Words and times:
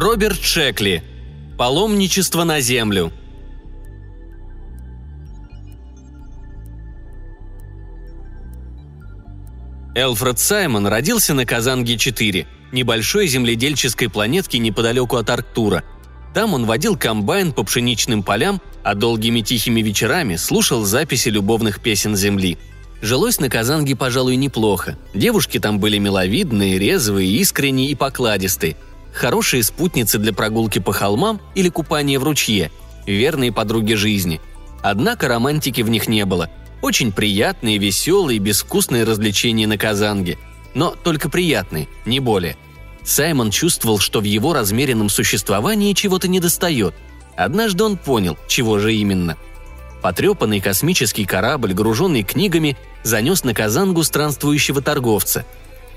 Роберт 0.00 0.42
Шекли. 0.42 1.02
Паломничество 1.58 2.44
на 2.44 2.60
землю. 2.60 3.12
Элфред 9.94 10.38
Саймон 10.38 10.86
родился 10.86 11.34
на 11.34 11.44
Казанге-4, 11.44 12.46
небольшой 12.72 13.26
земледельческой 13.26 14.08
планетке 14.08 14.58
неподалеку 14.58 15.16
от 15.16 15.28
Арктура. 15.28 15.84
Там 16.32 16.54
он 16.54 16.64
водил 16.64 16.96
комбайн 16.96 17.52
по 17.52 17.62
пшеничным 17.62 18.22
полям, 18.22 18.62
а 18.82 18.94
долгими 18.94 19.42
тихими 19.42 19.82
вечерами 19.82 20.36
слушал 20.36 20.86
записи 20.86 21.28
любовных 21.28 21.82
песен 21.82 22.16
Земли. 22.16 22.56
Жилось 23.02 23.38
на 23.38 23.50
Казанге, 23.50 23.96
пожалуй, 23.96 24.36
неплохо. 24.36 24.96
Девушки 25.12 25.58
там 25.58 25.78
были 25.78 25.98
миловидные, 25.98 26.78
резвые, 26.78 27.30
искренние 27.32 27.90
и 27.90 27.94
покладистые. 27.94 28.76
Хорошие 29.12 29.62
спутницы 29.62 30.18
для 30.18 30.32
прогулки 30.32 30.78
по 30.78 30.92
холмам 30.92 31.40
или 31.54 31.68
купания 31.68 32.18
в 32.18 32.24
ручье. 32.24 32.70
Верные 33.06 33.52
подруги 33.52 33.94
жизни. 33.94 34.40
Однако 34.82 35.28
романтики 35.28 35.82
в 35.82 35.90
них 35.90 36.08
не 36.08 36.24
было– 36.24 36.48
очень 36.82 37.12
приятные, 37.12 37.78
веселые, 37.78 38.38
безвкусные 38.38 39.04
развлечения 39.04 39.66
на 39.66 39.76
Казанге. 39.76 40.38
Но 40.74 40.90
только 40.90 41.28
приятные, 41.28 41.88
не 42.06 42.20
более. 42.20 42.56
Саймон 43.04 43.50
чувствовал, 43.50 43.98
что 43.98 44.20
в 44.20 44.24
его 44.24 44.52
размеренном 44.52 45.08
существовании 45.08 45.92
чего-то 45.92 46.28
недостает. 46.28 46.94
Однажды 47.36 47.84
он 47.84 47.96
понял, 47.96 48.38
чего 48.46 48.78
же 48.78 48.94
именно. 48.94 49.36
Потрепанный 50.02 50.60
космический 50.60 51.26
корабль, 51.26 51.74
груженный 51.74 52.22
книгами, 52.22 52.76
занес 53.02 53.44
на 53.44 53.52
Казангу 53.52 54.02
странствующего 54.02 54.80
торговца. 54.80 55.44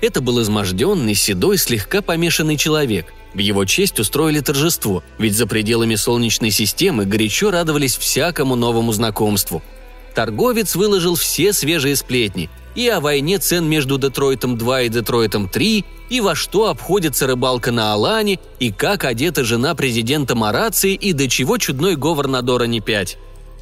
Это 0.04 0.20
был 0.20 0.42
изможденный, 0.42 1.14
седой, 1.14 1.56
слегка 1.56 2.02
помешанный 2.02 2.58
человек. 2.58 3.12
В 3.32 3.38
его 3.38 3.64
честь 3.64 3.98
устроили 3.98 4.40
торжество, 4.40 5.02
ведь 5.18 5.34
за 5.34 5.46
пределами 5.46 5.94
Солнечной 5.94 6.50
системы 6.50 7.06
горячо 7.06 7.50
радовались 7.50 7.96
всякому 7.96 8.54
новому 8.54 8.92
знакомству– 8.92 9.62
торговец 10.14 10.74
выложил 10.76 11.16
все 11.16 11.52
свежие 11.52 11.96
сплетни 11.96 12.48
и 12.74 12.88
о 12.88 13.00
войне 13.00 13.38
цен 13.38 13.68
между 13.68 13.98
Детройтом-2 13.98 14.86
и 14.86 14.88
Детройтом-3, 14.88 15.84
и 16.10 16.20
во 16.20 16.34
что 16.34 16.68
обходится 16.70 17.28
рыбалка 17.28 17.70
на 17.70 17.92
Алане, 17.92 18.40
и 18.58 18.72
как 18.72 19.04
одета 19.04 19.44
жена 19.44 19.76
президента 19.76 20.34
Марации, 20.34 20.94
и 20.94 21.12
до 21.12 21.28
чего 21.28 21.56
чудной 21.58 21.94
говор 21.94 22.26
на 22.26 22.42
Дороне-5. 22.42 23.16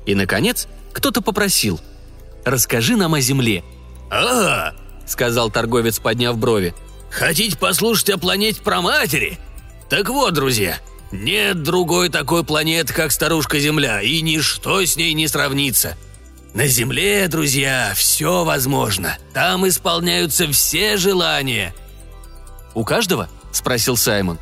И, 0.07 0.15
наконец, 0.15 0.67
кто-то 0.95 1.21
попросил 1.21 1.79
«Расскажи 2.45 2.97
нам 2.97 3.13
о 3.13 3.21
земле». 3.21 3.63
«А,— 4.11 4.73
сказал 5.07 5.51
торговец, 5.51 5.99
подняв 5.99 6.37
брови,— 6.39 6.75
хотите 7.11 7.57
послушать 7.57 8.11
о 8.11 8.19
планете 8.19 8.61
про 8.63 8.81
матери? 8.81 9.39
Так 9.89 10.09
вот, 10.09 10.35
друзья, 10.35 10.79
нет 11.11 11.63
другой 11.63 12.09
такой 12.09 12.45
планеты, 12.45 12.95
как 12.95 13.13
старушка 13.13 13.59
Земля, 13.59 14.01
и 14.01 14.21
ничто 14.23 14.85
с 14.85 14.97
ней 14.97 15.13
не 15.13 15.29
сравнится— 15.29 15.97
на 16.55 16.67
земле, 16.67 17.29
друзья, 17.29 17.93
все 17.95 18.45
возможно. 18.45 19.17
Там 19.33 19.67
исполняются 19.67 20.47
все 20.49 20.97
желания». 20.99 21.75
«У 22.75 22.85
каждого?»– 22.85 23.29
спросил 23.53 23.97
Саймон. 23.97 24.39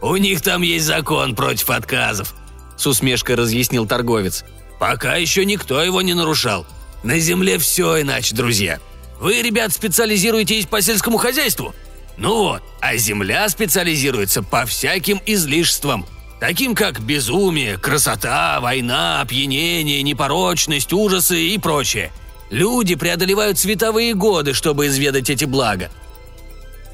«У 0.00 0.16
них 0.16 0.40
там 0.40 0.62
есть 0.62 0.86
закон 0.86 1.34
против 1.34 1.68
отказов»,– 1.70 2.34
с 2.78 2.86
усмешкой 2.86 3.36
разъяснил 3.36 3.86
торговец. 3.86 4.44
«Пока 4.78 5.16
еще 5.16 5.44
никто 5.44 5.82
его 5.82 6.00
не 6.00 6.14
нарушал. 6.14 6.66
На 7.02 7.18
земле 7.18 7.58
все 7.58 8.00
иначе, 8.00 8.34
друзья. 8.34 8.80
Вы, 9.20 9.42
ребят, 9.42 9.72
специализируетесь 9.72 10.66
по 10.66 10.82
сельскому 10.82 11.18
хозяйству? 11.18 11.74
Ну 12.16 12.36
вот, 12.38 12.62
а 12.80 12.96
земля 12.96 13.48
специализируется 13.48 14.42
по 14.42 14.66
всяким 14.66 15.20
излишествам– 15.26 16.06
таким 16.40 16.74
как 16.74 17.00
безумие, 17.00 17.78
красота, 17.78 18.58
война, 18.60 19.20
опьянение, 19.20 20.02
непорочность, 20.02 20.92
ужасы 20.92 21.40
и 21.40 21.58
прочее. 21.58 22.10
Люди 22.50 22.96
преодолевают 22.96 23.58
световые 23.58 24.14
годы, 24.14 24.54
чтобы 24.54 24.88
изведать 24.88 25.30
эти 25.30 25.44
блага. 25.44 25.90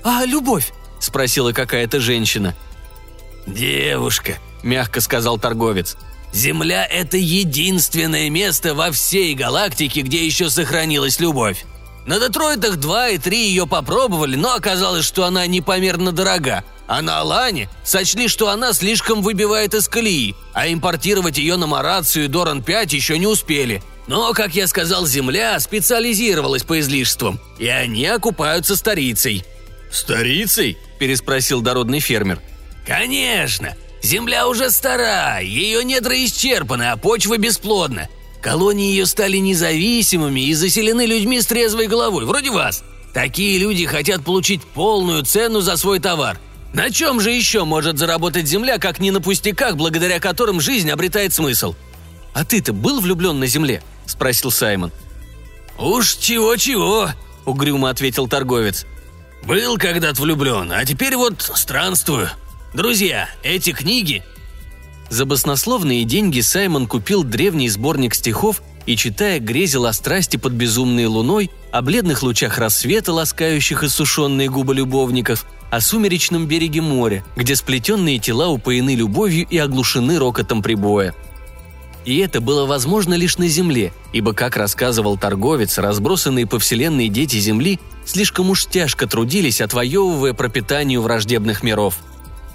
«А 0.04 0.26
любовь?»– 0.26 0.72
спросила 1.00 1.52
какая-то 1.52 2.00
женщина. 2.00 2.54
«Девушка»,– 3.46 4.38
мягко 4.62 5.00
сказал 5.00 5.38
торговец. 5.38 5.96
«Земля– 6.32 6.84
это 6.90 7.16
единственное 7.16 8.28
место 8.28 8.74
во 8.74 8.90
всей 8.90 9.34
галактике, 9.34 10.02
где 10.02 10.26
еще 10.26 10.50
сохранилась 10.50 11.20
любовь. 11.20 11.64
На 12.06 12.20
Детройтах 12.20 12.76
2 12.76 13.08
и 13.10 13.18
3 13.18 13.36
ее 13.36 13.66
попробовали, 13.66 14.36
но 14.36 14.54
оказалось, 14.54 15.04
что 15.04 15.24
она 15.24 15.46
непомерно 15.48 16.12
дорога, 16.12 16.62
а 16.86 17.02
на 17.02 17.18
Алане 17.18 17.68
сочли, 17.84 18.28
что 18.28 18.48
она 18.48 18.72
слишком 18.72 19.22
выбивает 19.22 19.74
из 19.74 19.88
колеи, 19.88 20.36
а 20.52 20.68
импортировать 20.68 21.36
ее 21.36 21.56
на 21.56 21.66
Марацию 21.66 22.26
и 22.26 22.28
Доран-5 22.28 22.94
еще 22.94 23.18
не 23.18 23.26
успели. 23.26 23.82
Но, 24.06 24.32
как 24.34 24.54
я 24.54 24.68
сказал, 24.68 25.04
Земля 25.04 25.58
специализировалась 25.58 26.62
по 26.62 26.78
излишествам, 26.78 27.40
и 27.58 27.66
они 27.66 28.06
окупаются 28.06 28.76
старицей». 28.76 29.44
«Старицей?»– 29.90 30.78
переспросил 31.00 31.60
дородный 31.60 31.98
фермер. 31.98 32.40
«Конечно! 32.86 33.74
Земля 34.02 34.46
уже 34.46 34.70
стара, 34.70 35.40
ее 35.40 35.82
недра 35.82 36.14
исчерпаны, 36.24 36.84
а 36.90 36.96
почва 36.96 37.38
бесплодна. 37.38 38.08
Колонии 38.46 38.90
ее 38.90 39.06
стали 39.06 39.38
независимыми 39.38 40.38
и 40.38 40.54
заселены 40.54 41.04
людьми 41.04 41.40
с 41.40 41.46
трезвой 41.46 41.88
головой, 41.88 42.26
вроде 42.26 42.52
вас. 42.52 42.84
Такие 43.12 43.58
люди 43.58 43.86
хотят 43.86 44.22
получить 44.22 44.62
полную 44.62 45.24
цену 45.24 45.62
за 45.62 45.76
свой 45.76 45.98
товар, 45.98 46.38
на 46.72 46.88
чем 46.90 47.20
же 47.20 47.32
еще 47.32 47.64
может 47.64 47.98
заработать 47.98 48.46
Земля, 48.46 48.78
как 48.78 49.00
не 49.00 49.10
на 49.10 49.20
пустяках, 49.20 49.74
благодаря 49.74 50.20
которым 50.20 50.60
жизнь 50.60 50.88
обретает 50.88 51.34
смысл? 51.34 51.74
А 52.34 52.44
ты-то 52.44 52.72
был 52.72 53.00
влюблен 53.00 53.40
на 53.40 53.48
Земле? 53.48 53.82
спросил 54.06 54.52
Саймон. 54.52 54.92
Уж 55.76 56.14
чего-чего, 56.14 57.08
угрюмо 57.46 57.90
ответил 57.90 58.28
торговец. 58.28 58.86
Был 59.42 59.76
когда-то 59.76 60.22
влюблен, 60.22 60.70
а 60.70 60.84
теперь 60.84 61.16
вот 61.16 61.42
странствую. 61.42 62.30
Друзья, 62.74 63.28
эти 63.42 63.72
книги... 63.72 64.22
За 65.08 65.24
баснословные 65.24 66.04
деньги 66.04 66.40
Саймон 66.40 66.86
купил 66.86 67.22
древний 67.22 67.68
сборник 67.68 68.14
стихов 68.14 68.62
и, 68.86 68.96
читая, 68.96 69.38
грезил 69.38 69.86
о 69.86 69.92
страсти 69.92 70.36
под 70.36 70.52
безумной 70.52 71.06
луной, 71.06 71.50
о 71.72 71.82
бледных 71.82 72.22
лучах 72.22 72.58
рассвета, 72.58 73.12
ласкающих 73.12 73.84
иссушенные 73.84 74.48
губы 74.48 74.74
любовников, 74.74 75.46
о 75.70 75.80
сумеречном 75.80 76.46
береге 76.46 76.80
моря, 76.80 77.24
где 77.36 77.56
сплетенные 77.56 78.18
тела 78.18 78.48
упоены 78.48 78.94
любовью 78.94 79.46
и 79.48 79.58
оглушены 79.58 80.18
рокотом 80.18 80.62
прибоя. 80.62 81.14
И 82.04 82.18
это 82.18 82.40
было 82.40 82.66
возможно 82.66 83.14
лишь 83.14 83.36
на 83.36 83.48
Земле, 83.48 83.92
ибо, 84.12 84.32
как 84.32 84.56
рассказывал 84.56 85.18
торговец, 85.18 85.76
разбросанные 85.78 86.46
по 86.46 86.60
вселенной 86.60 87.08
дети 87.08 87.36
Земли 87.36 87.80
слишком 88.04 88.50
уж 88.50 88.66
тяжко 88.66 89.08
трудились, 89.08 89.60
отвоевывая 89.60 90.32
пропитанию 90.32 91.02
враждебных 91.02 91.64
миров. 91.64 91.98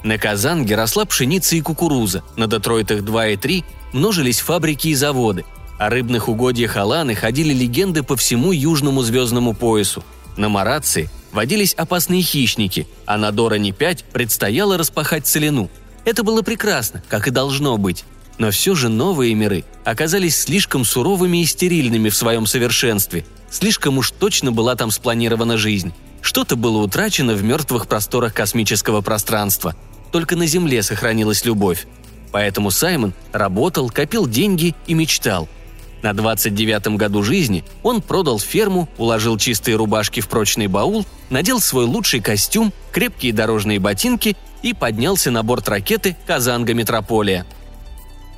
На 0.04 0.18
Казанге 0.18 0.76
росла 0.76 1.06
пшеница 1.06 1.56
и 1.56 1.62
кукуруза, 1.62 2.24
на 2.36 2.48
Детройтах 2.48 3.04
2 3.04 3.28
и 3.28 3.38
3 3.38 3.64
множились 3.94 4.40
фабрики 4.40 4.90
и 4.90 4.96
заводы, 4.96 5.46
о 5.82 5.90
рыбных 5.90 6.30
угодьях 6.30 6.78
Аланы 6.78 7.16
ходили 7.16 7.56
легенды 7.56 8.04
по 8.04 8.16
всему 8.16 8.52
южному 8.52 9.02
звездному 9.02 9.56
поясу. 9.56 10.04
На 10.38 10.48
Марации 10.48 11.10
водились 11.32 11.74
опасные 11.74 12.22
хищники, 12.22 12.88
а 13.08 13.18
на 13.18 13.32
Дороне-5 13.32 14.04
предстояло 14.14 14.78
распахать 14.78 15.26
целину. 15.26 15.72
Это 16.06 16.22
было 16.22 16.44
прекрасно, 16.44 17.02
как 17.10 17.28
и 17.28 17.32
должно 17.32 17.80
быть. 17.80 18.06
Но 18.38 18.52
все 18.52 18.76
же 18.76 18.90
новые 18.90 19.34
миры 19.34 19.64
оказались 19.84 20.38
слишком 20.38 20.86
суровыми 20.86 21.42
и 21.42 21.46
стерильными 21.46 22.10
в 22.10 22.16
своем 22.16 22.46
совершенстве. 22.46 23.26
Слишком 23.50 23.98
уж 23.98 24.12
точно 24.12 24.52
была 24.52 24.76
там 24.76 24.92
спланирована 24.92 25.58
жизнь. 25.58 25.94
Что-то 26.22 26.56
было 26.56 26.78
утрачено 26.78 27.34
в 27.34 27.44
мертвых 27.44 27.88
просторах 27.88 28.36
космического 28.36 29.02
пространства. 29.02 29.76
Только 30.12 30.36
на 30.36 30.46
Земле 30.46 30.84
сохранилась 30.84 31.46
любовь. 31.46 31.88
Поэтому 32.32 32.72
Саймон 32.72 33.14
работал, 33.34 33.90
копил 33.90 34.28
деньги 34.28 34.76
и 34.88 34.94
мечтал– 34.94 35.48
на 36.02 36.12
29-м 36.12 36.98
году 36.98 37.22
жизни 37.24 37.64
он 37.84 38.02
продал 38.02 38.40
ферму, 38.40 38.90
уложил 38.98 39.38
чистые 39.38 39.76
рубашки 39.76 40.20
в 40.20 40.28
прочный 40.28 40.68
баул, 40.68 41.06
надел 41.30 41.60
свой 41.60 41.86
лучший 41.86 42.22
костюм, 42.22 42.74
крепкие 42.92 43.34
дорожные 43.34 43.80
ботинки 43.80 44.36
и 44.64 44.74
поднялся 44.74 45.30
на 45.32 45.44
борт 45.44 45.70
ракеты 45.70 46.18
«Казанга 46.26 46.74
Метрополия». 46.74 47.46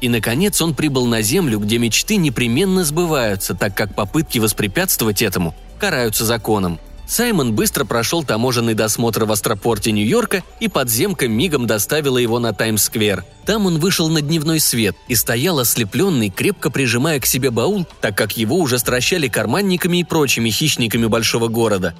И, 0.02 0.10
наконец, 0.10 0.62
он 0.62 0.76
прибыл 0.76 1.06
на 1.06 1.22
Землю, 1.22 1.60
где 1.60 1.78
мечты 1.78 2.18
непременно 2.18 2.84
сбываются, 2.84 3.56
так 3.56 3.76
как 3.76 3.96
попытки 3.96 4.40
воспрепятствовать 4.40 5.22
этому 5.22 5.56
караются 5.80 6.26
законом– 6.26 6.80
Саймон 7.14 7.54
быстро 7.54 7.86
прошел 7.86 8.24
таможенный 8.24 8.74
досмотр 8.74 9.26
в 9.26 9.32
Астропорте 9.32 9.92
Нью-Йорка, 9.92 10.42
и 10.60 10.68
подземка 10.68 11.28
мигом 11.28 11.68
доставила 11.68 12.18
его 12.18 12.40
на 12.40 12.54
Таймс-сквер. 12.54 13.24
Там 13.46 13.68
он 13.68 13.78
вышел 13.78 14.10
на 14.10 14.20
дневной 14.20 14.60
свет 14.60 14.96
и 15.08 15.14
стоял 15.14 15.60
ослепленный, 15.60 16.32
крепко 16.32 16.72
прижимая 16.72 17.20
к 17.20 17.28
себе 17.28 17.52
баул, 17.52 17.86
так 18.02 18.18
как 18.18 18.36
его 18.36 18.58
уже 18.58 18.80
стращали 18.80 19.28
карманниками 19.28 19.98
и 19.98 20.04
прочими 20.04 20.50
хищниками 20.50 21.06
большого 21.06 21.50
города. 21.50 21.94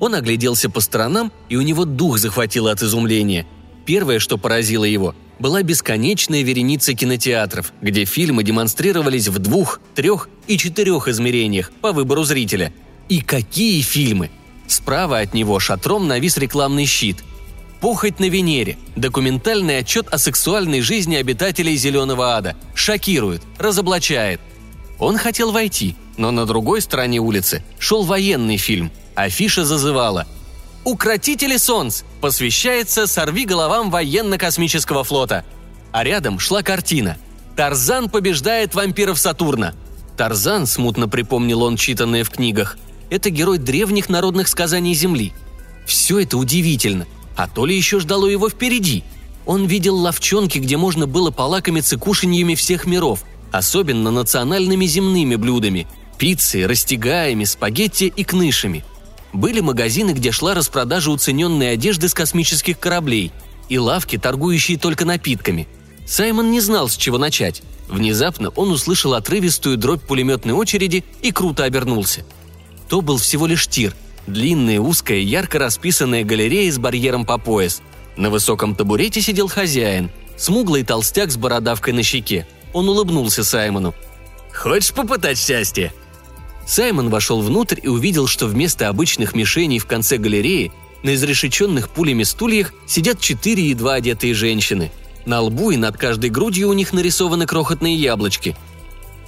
Он 0.00 0.14
огляделся 0.14 0.68
по 0.68 0.80
сторонам, 0.80 1.32
и 1.48 1.56
у 1.56 1.62
него 1.62 1.86
дух 1.86 2.18
захватило 2.18 2.70
от 2.70 2.82
изумления. 2.82 3.46
первое, 3.86 4.18
что 4.18 4.36
поразило 4.36 4.84
его, 4.84 5.14
была 5.38 5.62
бесконечная 5.62 6.42
вереница 6.42 6.92
кинотеатров, 6.92 7.72
где 7.80 8.04
фильмы 8.04 8.42
демонстрировались 8.42 9.28
в 9.28 9.38
двух, 9.38 9.80
трех 9.94 10.28
и 10.46 10.58
четырех 10.58 11.08
измерениях 11.08 11.72
по 11.80 11.92
выбору 11.92 12.24
зрителя. 12.24 12.70
И 13.08 13.22
какие 13.22 13.80
фильмы! 13.80 14.28
Справа 14.68 15.18
от 15.18 15.34
него 15.34 15.58
шатром 15.58 16.06
навис 16.06 16.36
рекламный 16.36 16.86
щит. 16.86 17.24
«Похоть 17.80 18.20
на 18.20 18.28
Венере»– 18.28 18.76
документальный 18.96 19.78
отчет 19.78 20.08
о 20.08 20.18
сексуальной 20.18 20.80
жизни 20.80 21.16
обитателей 21.16 21.76
Зеленого 21.76 22.36
Ада. 22.36 22.56
Шокирует, 22.74 23.42
разоблачает. 23.58 24.40
Он 24.98 25.16
хотел 25.16 25.52
войти, 25.52 25.96
но 26.16 26.30
на 26.30 26.44
другой 26.44 26.80
стороне 26.80 27.18
улицы 27.18 27.64
шел 27.78 28.04
военный 28.04 28.56
фильм. 28.56 28.90
Афиша 29.14 29.64
зазывала– 29.64 30.26
«Укротители 30.88 31.58
солнц» 31.58 32.02
посвящается 32.22 33.06
сорви 33.06 33.44
головам 33.44 33.90
военно-космического 33.90 35.04
флота. 35.04 35.44
А 35.92 36.02
рядом 36.02 36.38
шла 36.38 36.62
картина 36.62 37.18
«Тарзан 37.56 38.08
побеждает 38.08 38.74
вампиров 38.74 39.18
Сатурна». 39.18 39.74
Тарзан, 40.16 40.66
смутно 40.66 41.06
припомнил 41.06 41.62
он 41.62 41.76
читанное 41.76 42.24
в 42.24 42.30
книгах, 42.30 42.78
это 43.10 43.30
герой 43.30 43.58
древних 43.58 44.08
народных 44.08 44.48
сказаний 44.48 44.94
Земли. 44.94 45.32
Все 45.86 46.20
это 46.20 46.36
удивительно, 46.36 47.06
а 47.36 47.48
то 47.48 47.66
ли 47.66 47.76
еще 47.76 48.00
ждало 48.00 48.26
его 48.26 48.48
впереди. 48.48 49.04
Он 49.46 49.66
видел 49.66 49.96
ловчонки, 49.96 50.58
где 50.58 50.76
можно 50.76 51.06
было 51.06 51.30
полакомиться 51.30 51.96
кушаньями 51.96 52.54
всех 52.54 52.86
миров, 52.86 53.24
особенно 53.50 54.10
национальными 54.10 54.86
земными 54.86 55.36
блюдами– 55.36 55.86
пиццей, 56.18 56.66
растягаями, 56.66 57.44
спагетти 57.44 58.12
и 58.14 58.24
кнышами– 58.24 58.84
были 59.32 59.60
магазины, 59.60 60.12
где 60.12 60.32
шла 60.32 60.54
распродажа 60.54 61.10
уцененной 61.10 61.72
одежды 61.72 62.08
с 62.08 62.14
космических 62.14 62.78
кораблей, 62.78 63.32
и 63.68 63.78
лавки, 63.78 64.16
торгующие 64.16 64.78
только 64.78 65.04
напитками. 65.04 65.68
Саймон 66.06 66.50
не 66.50 66.60
знал, 66.60 66.88
с 66.88 66.96
чего 66.96 67.18
начать. 67.18 67.62
Внезапно 67.88 68.48
он 68.50 68.70
услышал 68.70 69.14
отрывистую 69.14 69.76
дробь 69.76 70.02
пулеметной 70.02 70.54
очереди 70.54 71.04
и 71.22 71.32
круто 71.32 71.64
обернулся. 71.64 72.24
То 72.88 73.02
был 73.02 73.18
всего 73.18 73.46
лишь 73.46 73.66
тир, 73.66 73.94
длинная, 74.26 74.80
узкая, 74.80 75.18
ярко 75.18 75.58
расписанная 75.58 76.24
галерея 76.24 76.72
с 76.72 76.78
барьером 76.78 77.24
по 77.26 77.38
пояс. 77.38 77.82
На 78.16 78.30
высоком 78.30 78.74
табурете 78.74 79.20
сидел 79.20 79.48
хозяин, 79.48 80.10
смуглый 80.36 80.84
толстяк 80.84 81.30
с 81.30 81.36
бородавкой 81.36 81.92
на 81.92 82.02
щеке. 82.02 82.48
Он 82.72 82.88
улыбнулся 82.88 83.44
Саймону. 83.44 83.94
«Хочешь 84.52 84.92
попытать 84.92 85.38
счастье?» 85.38 85.92
Саймон 86.66 87.10
вошел 87.10 87.40
внутрь 87.40 87.78
и 87.82 87.88
увидел, 87.88 88.26
что 88.26 88.46
вместо 88.46 88.88
обычных 88.88 89.34
мишеней 89.34 89.78
в 89.78 89.86
конце 89.86 90.18
галереи 90.18 90.72
на 91.02 91.14
изрешеченных 91.14 91.88
пулями 91.88 92.24
стульях 92.24 92.74
сидят 92.86 93.20
четыре 93.20 93.68
едва 93.68 93.94
одетые 93.94 94.34
женщины. 94.34 94.90
На 95.24 95.40
лбу 95.40 95.70
и 95.70 95.76
над 95.76 95.96
каждой 95.96 96.30
грудью 96.30 96.68
у 96.68 96.72
них 96.72 96.92
нарисованы 96.92 97.46
крохотные 97.46 97.96
яблочки. 97.96 98.56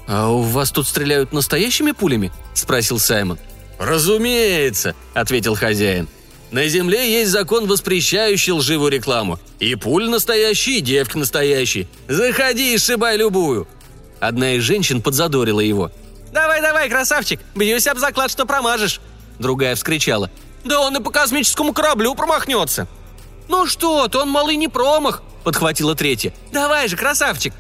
«А 0.07 0.29
у 0.29 0.41
вас 0.41 0.71
тут 0.71 0.89
стреляют 0.89 1.33
настоящими 1.33 1.93
пулями?»– 1.93 2.33
спросил 2.55 2.99
Саймон. 2.99 3.39
«Разумеется»,– 3.81 4.95
ответил 5.15 5.57
хозяин. 5.57 6.07
«На 6.53 6.69
земле 6.69 7.11
есть 7.11 7.33
закон, 7.33 7.67
воспрещающий 7.67 8.53
лживую 8.53 8.93
рекламу. 8.93 9.41
И 9.59 9.75
пуль 9.75 10.09
настоящий, 10.09 10.79
и 10.79 10.81
девки 10.81 11.17
настоящий. 11.17 11.89
Заходи 12.07 12.75
и 12.75 12.79
сшибай 12.79 13.17
любую». 13.17 13.67
Одна 14.21 14.53
из 14.53 14.63
женщин 14.63 15.03
подзадорила 15.03 15.61
его– 15.61 15.91
«Давай, 16.33 16.61
давай, 16.61 16.89
красавчик! 16.89 17.41
Бьюсь 17.55 17.87
об 17.87 17.99
заклад, 17.99 18.31
что 18.31 18.47
промажешь!» 18.47 19.01
Другая 19.39 19.75
вскричала. 19.75 20.31
«Да 20.65 20.81
он 20.81 20.97
и 20.97 21.03
по 21.03 21.11
космическому 21.11 21.73
кораблю 21.73 22.15
промахнется!» 22.15 22.87
«Ну 23.49 23.67
что 23.67 24.07
ты, 24.07 24.19
он 24.19 24.29
малый 24.29 24.57
не 24.57 24.69
промах!»– 24.69 25.23
подхватила 25.45 25.95
третья. 25.95 26.33
«Давай 26.53 26.87
же, 26.87 26.97
красавчик!» 26.97 27.53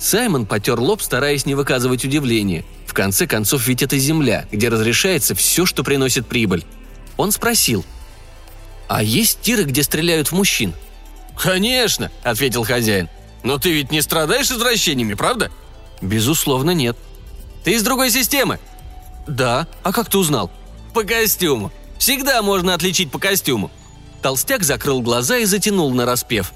Саймон 0.00 0.46
потер 0.46 0.80
лоб, 0.80 1.02
стараясь 1.02 1.46
не 1.46 1.54
выказывать 1.54 2.04
удивления. 2.04 2.64
В 2.86 2.94
конце 2.94 3.26
концов, 3.26 3.66
ведь 3.68 3.82
это 3.82 3.98
земля, 3.98 4.46
где 4.50 4.68
разрешается 4.68 5.34
все, 5.34 5.66
что 5.66 5.84
приносит 5.84 6.26
прибыль. 6.26 6.64
Он 7.16 7.30
спросил. 7.30 7.84
«А 8.88 9.02
есть 9.02 9.40
тиры, 9.42 9.64
где 9.64 9.82
стреляют 9.82 10.28
в 10.28 10.32
мужчин?» 10.32 10.74
«Конечно!»– 11.38 12.10
ответил 12.24 12.64
хозяин. 12.64 13.08
«Но 13.44 13.58
ты 13.58 13.70
ведь 13.70 13.92
не 13.92 14.02
страдаешь 14.02 14.50
извращениями, 14.50 15.14
правда?» 15.14 15.50
«Безусловно, 16.00 16.72
нет», 16.72 16.96
ты 17.64 17.72
из 17.72 17.82
другой 17.82 18.10
системы?» 18.10 18.58
«Да. 19.26 19.66
А 19.82 19.92
как 19.92 20.08
ты 20.08 20.18
узнал?» 20.18 20.50
«По 20.94 21.04
костюму. 21.04 21.70
Всегда 21.98 22.42
можно 22.42 22.74
отличить 22.74 23.10
по 23.10 23.18
костюму». 23.18 23.70
Толстяк 24.22 24.62
закрыл 24.62 25.00
глаза 25.00 25.38
и 25.38 25.44
затянул 25.44 25.92
на 25.92 26.04
распев. 26.04 26.52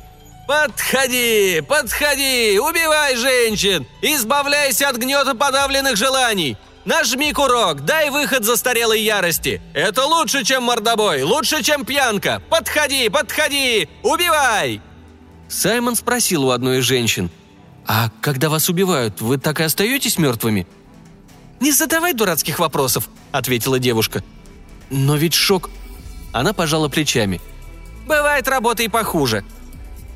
«Подходи, 0.46 1.62
подходи, 1.67 2.58
убивай 2.58 3.17
женщин, 3.17 3.87
избавляйся 4.02 4.91
от 4.91 4.96
гнета 4.96 5.35
подавленных 5.35 5.96
желаний. 5.96 6.58
Нажми 6.85 7.32
курок, 7.32 7.87
дай 7.87 8.11
выход 8.11 8.44
застарелой 8.44 9.00
ярости. 9.00 9.62
Это 9.73 10.05
лучше, 10.05 10.44
чем 10.44 10.64
мордобой, 10.64 11.23
лучше, 11.23 11.62
чем 11.62 11.87
пьянка. 11.87 12.43
Подходи, 12.50 13.08
подходи, 13.08 13.88
убивай!» 14.02 14.82
Саймон 15.49 15.96
спросил 15.96 16.44
у 16.44 16.50
одной 16.50 16.81
из 16.81 16.85
женщин. 16.85 17.31
«А 17.87 18.11
когда 18.20 18.50
вас 18.50 18.69
убивают, 18.69 19.23
вы 19.23 19.38
так 19.38 19.61
и 19.61 19.62
остаетесь 19.62 20.19
мертвыми?» 20.19 20.67
«Не 21.61 21.73
задавай 21.73 22.12
дурацких 22.12 22.58
вопросов»,— 22.58 23.08
ответила 23.32 23.79
девушка. 23.79 24.23
«Но 24.91 25.17
ведь 25.17 25.35
шок...» 25.35 25.70
Она 26.32 26.52
пожала 26.52 26.88
плечами. 26.88 27.41
«Бывает 28.06 28.46
работа 28.49 28.82
и 28.82 28.88
похуже». 28.88 29.44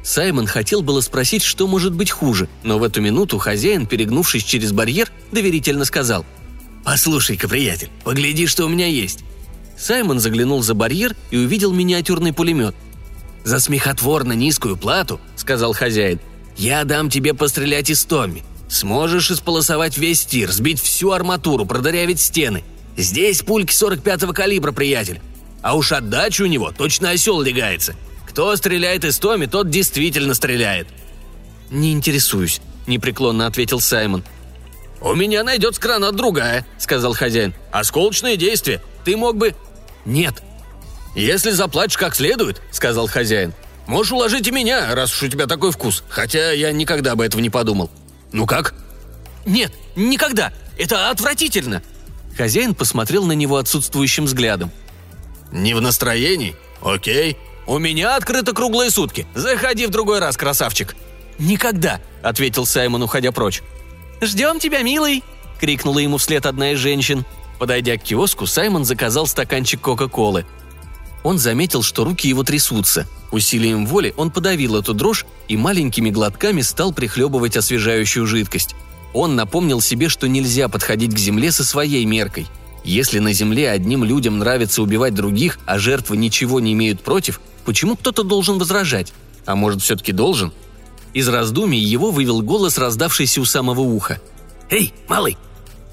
Саймон 0.09 0.47
хотел 0.47 0.81
было 0.81 1.03
спросить, 1.03 1.43
что 1.43 1.67
может 1.67 1.93
быть 1.93 2.11
хуже, 2.11 2.49
но 2.63 2.79
в 2.79 2.83
эту 2.83 3.03
минуту 3.03 3.37
хозяин, 3.37 3.85
перегнувшись 3.85 4.43
через 4.43 4.73
барьер, 4.73 5.13
доверительно 5.33 5.85
сказал. 5.85 6.25
«Послушай-ка, 6.83 7.47
приятель, 7.47 7.91
погляди, 8.05 8.47
что 8.47 8.65
у 8.65 8.71
меня 8.71 8.87
есть». 8.87 9.23
Саймон 9.77 10.19
заглянул 10.19 10.63
за 10.63 10.73
барьер 10.73 11.15
и 11.31 11.37
увидел 11.37 11.75
миниатюрный 11.75 12.33
пулемет. 12.33 12.75
«За 13.45 13.61
смехотворно 13.61 14.33
низкую 14.33 14.79
плату»,— 14.79 15.21
сказал 15.37 15.75
хозяин,— 15.75 16.21
«я 16.57 16.85
дам 16.85 17.11
тебе 17.11 17.35
пострелять 17.35 17.91
из 17.91 18.03
Томми. 18.07 18.45
Сможешь 18.71 19.31
исполосовать 19.31 19.99
весь 19.99 20.25
тир, 20.25 20.51
сбить 20.51 20.81
всю 20.81 21.11
арматуру, 21.11 21.67
продырявить 21.67 22.21
стены. 22.21 22.65
Здесь 22.97 23.43
пульки 23.43 23.75
45-го 23.75 24.33
калибра, 24.33 24.73
приятель. 24.73 25.21
А 25.61 25.77
уж 25.77 25.93
отдача 25.93 26.45
у 26.45 26.47
него 26.47 26.73
точно 26.73 27.11
осел 27.11 27.43
легается. 27.43 27.95
Кто 28.39 28.55
стреляет 28.55 29.05
из 29.05 29.19
Томи, 29.19 29.49
тот 29.49 29.69
действительно 29.69 30.33
стреляет». 30.33 30.87
«Не 31.71 31.91
интересуюсь»,— 31.91 32.61
непреклонно 32.87 33.49
ответил 33.49 33.81
Саймон. 33.81 34.23
«У 35.01 35.13
меня 35.15 35.43
найдется 35.43 35.81
гранат 35.81 36.15
другая»,— 36.15 36.65
сказал 36.79 37.15
хозяин. 37.15 37.53
«Осколочные 37.73 38.37
действия. 38.37 38.81
Ты 39.05 39.17
мог 39.17 39.37
бы...» 39.37 39.57
«Нет». 40.05 40.41
«Если 41.17 41.51
заплатишь 41.51 41.97
как 41.97 42.15
следует»,— 42.15 42.63
сказал 42.71 43.09
хозяин. 43.09 43.55
«Можешь 43.89 44.13
уложить 44.13 44.47
и 44.47 44.53
меня, 44.53 44.95
раз 44.95 45.13
уж 45.13 45.25
у 45.25 45.29
тебя 45.29 45.49
такой 45.49 45.73
вкус. 45.73 46.05
Хотя 46.09 46.53
я 46.53 46.71
никогда 46.71 47.17
бы 47.17 47.27
этого 47.27 47.41
не 47.41 47.51
подумал. 47.51 47.91
«Ну 48.31 48.47
как?» 48.47 48.73
«Нет, 49.47 49.73
никогда! 49.97 50.53
Это 50.79 51.11
отвратительно!» 51.11 51.83
Хозяин 52.37 52.77
посмотрел 52.77 53.25
на 53.25 53.33
него 53.33 53.57
отсутствующим 53.57 54.27
взглядом. 54.27 54.71
«Не 55.51 55.75
в 55.75 55.81
настроении? 55.81 56.55
Окей. 56.81 57.37
У 57.69 57.79
меня 57.79 58.17
открыто 58.17 58.55
круглые 58.55 58.91
сутки. 58.91 59.27
Заходи 59.35 59.87
в 59.87 59.91
другой 59.91 60.21
раз, 60.21 60.39
красавчик!» 60.39 60.97
«Никогда!»– 61.39 62.01
ответил 62.23 62.65
Саймон, 62.65 63.03
уходя 63.03 63.31
прочь. 63.31 63.63
«Ждем 64.23 64.59
тебя, 64.59 64.83
милый!»– 64.83 65.23
крикнула 65.61 65.99
ему 65.99 66.17
вслед 66.17 66.47
одна 66.47 66.73
из 66.73 66.79
женщин. 66.79 67.27
Подойдя 67.59 67.99
к 67.99 68.03
киоску, 68.03 68.47
Саймон 68.47 68.87
заказал 68.87 69.27
стаканчик 69.27 69.83
Кока-Колы. 69.83 70.47
Он 71.23 71.39
заметил, 71.39 71.83
что 71.83 72.05
руки 72.05 72.27
его 72.27 72.43
трясутся. 72.43 73.07
Усилием 73.33 73.87
воли 73.87 74.15
он 74.17 74.31
подавил 74.31 74.77
эту 74.77 74.95
дрожь 74.95 75.27
и 75.47 75.57
маленькими 75.57 76.09
глотками 76.09 76.63
стал 76.63 76.95
прихлебывать 76.95 77.59
освежающую 77.59 78.27
жидкость. 78.27 78.75
Он 79.13 79.37
напомнил 79.37 79.83
себе, 79.83 80.09
что 80.09 80.27
нельзя 80.27 80.69
подходить 80.69 81.15
к 81.15 81.19
земле 81.19 81.53
со 81.53 81.65
своей 81.65 82.07
меркой. 82.07 82.47
Если 82.85 83.19
на 83.19 83.33
земле 83.33 83.71
одним 83.71 84.05
людям 84.05 84.39
нравится 84.39 84.83
убивать 84.83 85.15
других, 85.15 85.59
а 85.67 85.79
жертвы 85.79 86.17
ничего 86.17 86.61
не 86.61 86.73
имеют 86.73 87.03
против, 87.03 87.41
почему 87.65 87.97
кто-то 87.97 88.23
должен 88.23 88.59
возражать? 88.59 89.13
А 89.47 89.57
может, 89.57 89.83
все-таки 89.83 90.13
должен? 90.13 90.53
Из 91.15 91.29
раздумий 91.29 91.81
его 91.81 92.11
вывел 92.11 92.43
голос, 92.43 92.79
раздавшийся 92.79 93.41
у 93.41 93.45
самого 93.45 93.81
уха. 93.81 94.21
«Эй, 94.71 94.93
малый, 95.09 95.37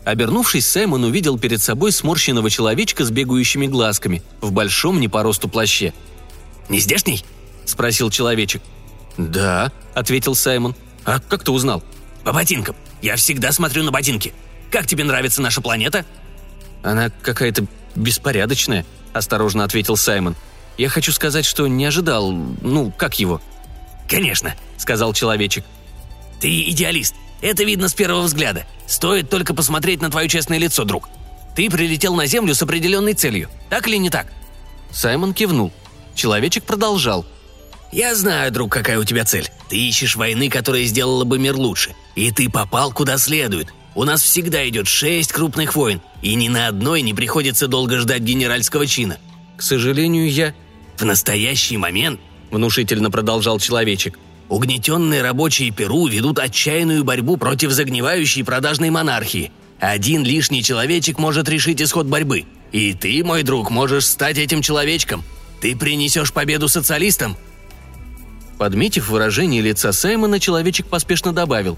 Обернувшись, 0.05 0.67
Саймон 0.67 1.03
увидел 1.03 1.39
перед 1.39 1.61
собой 1.61 1.91
сморщенного 1.91 2.51
человечка 2.51 3.03
с 3.03 3.09
бегающими 3.09 3.65
глазками 3.65 4.21
в 4.39 4.51
большом 4.51 4.99
не 4.99 5.07
по 5.07 5.23
росту 5.23 5.49
плаще. 5.49 5.93
«Не 6.69 6.79
здешний?»– 6.79 7.25
спросил 7.65 8.11
человечек. 8.11 8.61
«Да»,– 9.17 9.71
ответил 9.95 10.35
Саймон. 10.35 10.75
«А 11.05 11.19
как 11.19 11.43
ты 11.43 11.51
узнал?» 11.51 11.83
«По 12.23 12.33
ботинкам. 12.33 12.75
Я 13.01 13.15
всегда 13.15 13.51
смотрю 13.51 13.83
на 13.83 13.91
ботинки. 13.91 14.33
Как 14.69 14.85
тебе 14.85 15.03
нравится 15.03 15.41
наша 15.41 15.59
планета?» 15.59 16.05
«Она 16.85 17.09
какая-то 17.09 17.65
беспорядочная»,– 17.95 18.85
осторожно 19.13 19.63
ответил 19.63 19.97
Саймон. 19.97 20.35
«Я 20.77 20.87
хочу 20.87 21.11
сказать, 21.11 21.43
что 21.43 21.65
не 21.65 21.83
ожидал... 21.83 22.31
Ну, 22.31 22.91
как 22.91 23.17
его?» 23.19 23.41
«Конечно»,— 24.07 24.53
сказал 24.77 25.11
человечек. 25.13 25.65
«Ты 26.39 26.69
идеалист. 26.69 27.15
Это 27.41 27.63
видно 27.63 27.89
с 27.89 27.95
первого 27.95 28.21
взгляда. 28.21 28.67
Стоит 28.85 29.31
только 29.31 29.55
посмотреть 29.55 29.99
на 30.01 30.11
твое 30.11 30.29
честное 30.29 30.59
лицо, 30.59 30.83
друг. 30.83 31.09
Ты 31.55 31.71
прилетел 31.71 32.13
на 32.13 32.27
Землю 32.27 32.53
с 32.53 32.61
определенной 32.61 33.15
целью. 33.15 33.49
Так 33.71 33.87
или 33.87 33.95
не 33.95 34.11
так?» 34.11 34.27
Саймон 34.91 35.33
кивнул. 35.33 35.73
Человечек 36.13 36.65
продолжал. 36.65 37.25
«Я 37.91 38.13
знаю, 38.13 38.51
друг, 38.51 38.71
какая 38.71 38.99
у 38.99 39.03
тебя 39.03 39.25
цель. 39.25 39.49
Ты 39.69 39.77
ищешь 39.77 40.15
войны, 40.15 40.51
которая 40.51 40.83
сделала 40.83 41.23
бы 41.23 41.39
мир 41.39 41.55
лучше. 41.55 41.95
И 42.13 42.31
ты 42.31 42.47
попал 42.47 42.91
куда 42.91 43.17
следует. 43.17 43.73
У 43.95 44.03
нас 44.03 44.21
всегда 44.21 44.67
идет 44.67 44.87
шесть 44.87 45.31
крупных 45.31 45.73
войн, 45.73 46.01
и 46.21 46.35
ни 46.35 46.49
на 46.49 46.67
одной 46.67 47.01
не 47.01 47.13
приходится 47.13 47.69
долго 47.69 47.97
ждать 47.99 48.21
генеральского 48.21 48.85
чина. 48.85 49.17
К 49.55 49.61
сожалению, 49.61 50.29
я... 50.29 50.53
В 50.97 51.05
настоящий 51.05 51.77
момент, 51.77 52.19
внушительно 52.51 53.09
продолжал 53.09 53.59
человечек, 53.59 54.19
угнетенные 54.49 55.21
рабочие 55.21 55.71
Перу 55.71 56.07
ведут 56.07 56.39
отчаянную 56.39 57.03
борьбу 57.03 57.37
против 57.37 57.71
загнивающей 57.71 58.43
продажной 58.43 58.89
монархии. 58.89 59.51
Один 59.79 60.23
лишний 60.23 60.63
человечек 60.63 61.17
может 61.17 61.47
решить 61.49 61.81
исход 61.81 62.05
борьбы. 62.05 62.45
И 62.71 62.93
ты, 62.93 63.23
мой 63.23 63.43
друг, 63.43 63.71
можешь 63.71 64.05
стать 64.05 64.37
этим 64.37 64.61
человечком. 64.61 65.23
Ты 65.61 65.75
принесешь 65.75 66.33
победу 66.33 66.67
социалистам. 66.67 67.37
Подметив 68.57 69.09
выражение 69.09 69.61
лица 69.61 69.91
Саймона, 69.91 70.39
человечек 70.39 70.87
поспешно 70.87 71.33
добавил. 71.33 71.77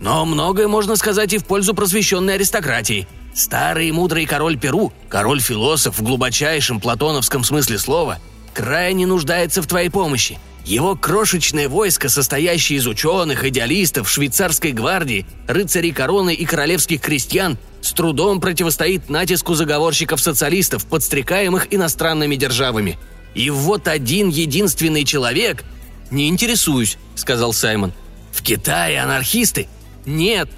Но 0.00 0.24
многое 0.24 0.66
можно 0.66 0.96
сказать 0.96 1.34
и 1.34 1.38
в 1.38 1.44
пользу 1.44 1.74
просвещенной 1.74 2.34
аристократии. 2.34 3.06
Старый 3.34 3.88
и 3.88 3.92
мудрый 3.92 4.26
король 4.26 4.58
Перу, 4.58 4.92
король-философ 5.08 5.98
в 5.98 6.02
глубочайшем 6.02 6.80
платоновском 6.80 7.44
смысле 7.44 7.78
слова, 7.78 8.18
крайне 8.54 9.06
нуждается 9.06 9.62
в 9.62 9.66
твоей 9.66 9.90
помощи. 9.90 10.38
Его 10.64 10.96
крошечное 10.96 11.68
войско, 11.68 12.08
состоящее 12.08 12.78
из 12.78 12.86
ученых, 12.86 13.44
идеалистов, 13.44 14.10
швейцарской 14.10 14.72
гвардии, 14.72 15.26
рыцарей 15.46 15.92
короны 15.92 16.34
и 16.34 16.44
королевских 16.44 17.00
крестьян, 17.00 17.58
с 17.82 17.92
трудом 17.92 18.40
противостоит 18.40 19.08
натиску 19.08 19.54
заговорщиков-социалистов, 19.54 20.86
подстрекаемых 20.86 21.72
иностранными 21.72 22.36
державами. 22.36 22.98
И 23.34 23.50
вот 23.50 23.86
один 23.86 24.28
единственный 24.28 25.04
человек... 25.04 25.64
«Не 26.10 26.28
интересуюсь»,— 26.28 26.98
сказал 27.14 27.52
Саймон. 27.52 27.92
«В 28.32 28.42
Китае 28.42 29.00
анархисты 29.00 29.68
«Нет». 30.06 30.48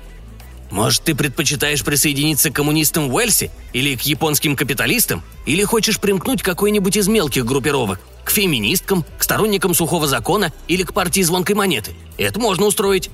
«Может, 0.71 1.03
ты 1.03 1.15
предпочитаешь 1.15 1.85
присоединиться 1.85 2.51
к 2.51 2.55
коммунистам 2.55 3.11
в 3.11 3.15
Уэльсе? 3.15 3.51
Или 3.75 3.95
к 3.95 4.03
японским 4.03 4.57
капиталистам? 4.57 5.23
Или 5.45 5.65
хочешь 5.65 6.01
примкнуть 6.01 6.43
к 6.43 6.47
какой-нибудь 6.47 6.97
из 6.97 7.09
мелких 7.09 7.45
группировок? 7.45 8.01
К 8.25 8.31
феминисткам, 8.31 9.05
к 9.19 9.23
сторонникам 9.23 9.75
сухого 9.75 10.07
закона 10.07 10.51
или 10.69 10.83
к 10.83 10.95
партии 10.95 11.21
звонкой 11.21 11.57
монеты? 11.57 11.93
Это 12.17 12.41
можно 12.41 12.65
устроить». 12.65 13.11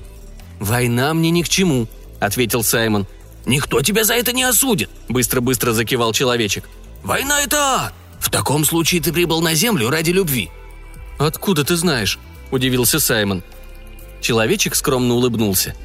«Война 0.59 1.13
мне 1.13 1.31
ни 1.31 1.41
к 1.41 1.49
чему»,— 1.49 1.87
ответил 2.21 2.63
Саймон. 2.63 3.07
«Никто 3.45 3.81
тебя 3.81 4.05
за 4.05 4.13
это 4.13 4.31
не 4.31 4.43
осудит»,— 4.43 4.89
быстро-быстро 5.09 5.73
закивал 5.73 6.13
человечек. 6.13 6.69
«Война— 7.03 7.41
это 7.43 7.57
ад! 7.57 7.93
В 8.19 8.29
таком 8.29 8.63
случае 8.63 9.01
ты 9.01 9.11
прибыл 9.11 9.41
на 9.41 9.53
Землю 9.53 9.89
ради 9.89 10.11
любви». 10.11 10.49
«Откуда 11.17 11.65
ты 11.65 11.75
знаешь?»– 11.75 12.19
удивился 12.51 12.99
Саймон. 12.99 13.43
Человечек 14.21 14.75
скромно 14.75 15.15
улыбнулся. 15.15 15.75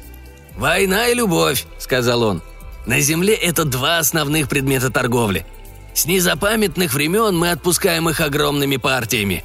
«Война 0.57 1.07
и 1.07 1.13
любовь»,— 1.13 1.65
сказал 1.79 2.23
он. 2.23 2.41
«На 2.85 2.99
Земле 3.01 3.33
это 3.33 3.65
два 3.65 3.99
основных 3.99 4.47
предмета 4.47 4.89
торговли. 4.89 5.45
С 5.93 6.05
незапамятных 6.05 6.93
времен 6.93 7.37
мы 7.37 7.51
отпускаем 7.51 8.09
их 8.09 8.21
огромными 8.21 8.77
партиями». 8.77 9.43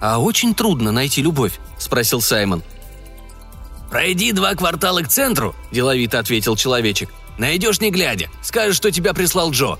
«А 0.00 0.18
очень 0.18 0.54
трудно 0.54 0.92
найти 0.92 1.22
любовь?»– 1.22 1.58
спросил 1.78 2.20
Саймон. 2.20 2.62
«Пройди 3.90 4.32
два 4.32 4.54
квартала 4.54 5.02
к 5.02 5.08
центру»,– 5.08 5.54
деловито 5.70 6.18
ответил 6.18 6.56
человечек. 6.56 7.10
«Найдешь 7.38 7.80
не 7.80 7.90
глядя. 7.90 8.28
Скажешь, 8.42 8.76
что 8.76 8.90
тебя 8.90 9.12
прислал 9.14 9.50
Джо». 9.50 9.78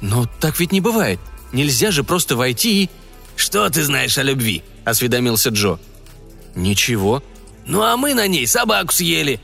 «Но 0.00 0.26
так 0.40 0.58
ведь 0.58 0.72
не 0.72 0.80
бывает. 0.80 1.20
Нельзя 1.52 1.90
же 1.90 2.04
просто 2.04 2.36
войти 2.36 2.84
и...» 2.84 2.90
«Что 3.36 3.68
ты 3.68 3.82
знаешь 3.84 4.16
о 4.18 4.22
любви?»– 4.22 4.62
осведомился 4.84 5.50
Джо. 5.50 5.78
«Ничего», 6.54 7.22
ну 7.66 7.82
а 7.82 7.96
мы 7.96 8.14
на 8.14 8.26
ней 8.26 8.46
собаку 8.46 8.92
съели». 8.92 9.40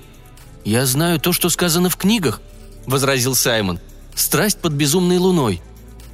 «Я 0.65 0.85
знаю 0.85 1.21
то, 1.21 1.33
что 1.33 1.49
сказано 1.49 1.91
в 1.91 1.97
книгах»,— 1.97 2.41
возразил 2.87 3.35
Саймон. 3.35 3.79
«Страсть 4.15 4.59
под 4.59 4.73
безумной 4.73 5.19
луной». 5.19 5.63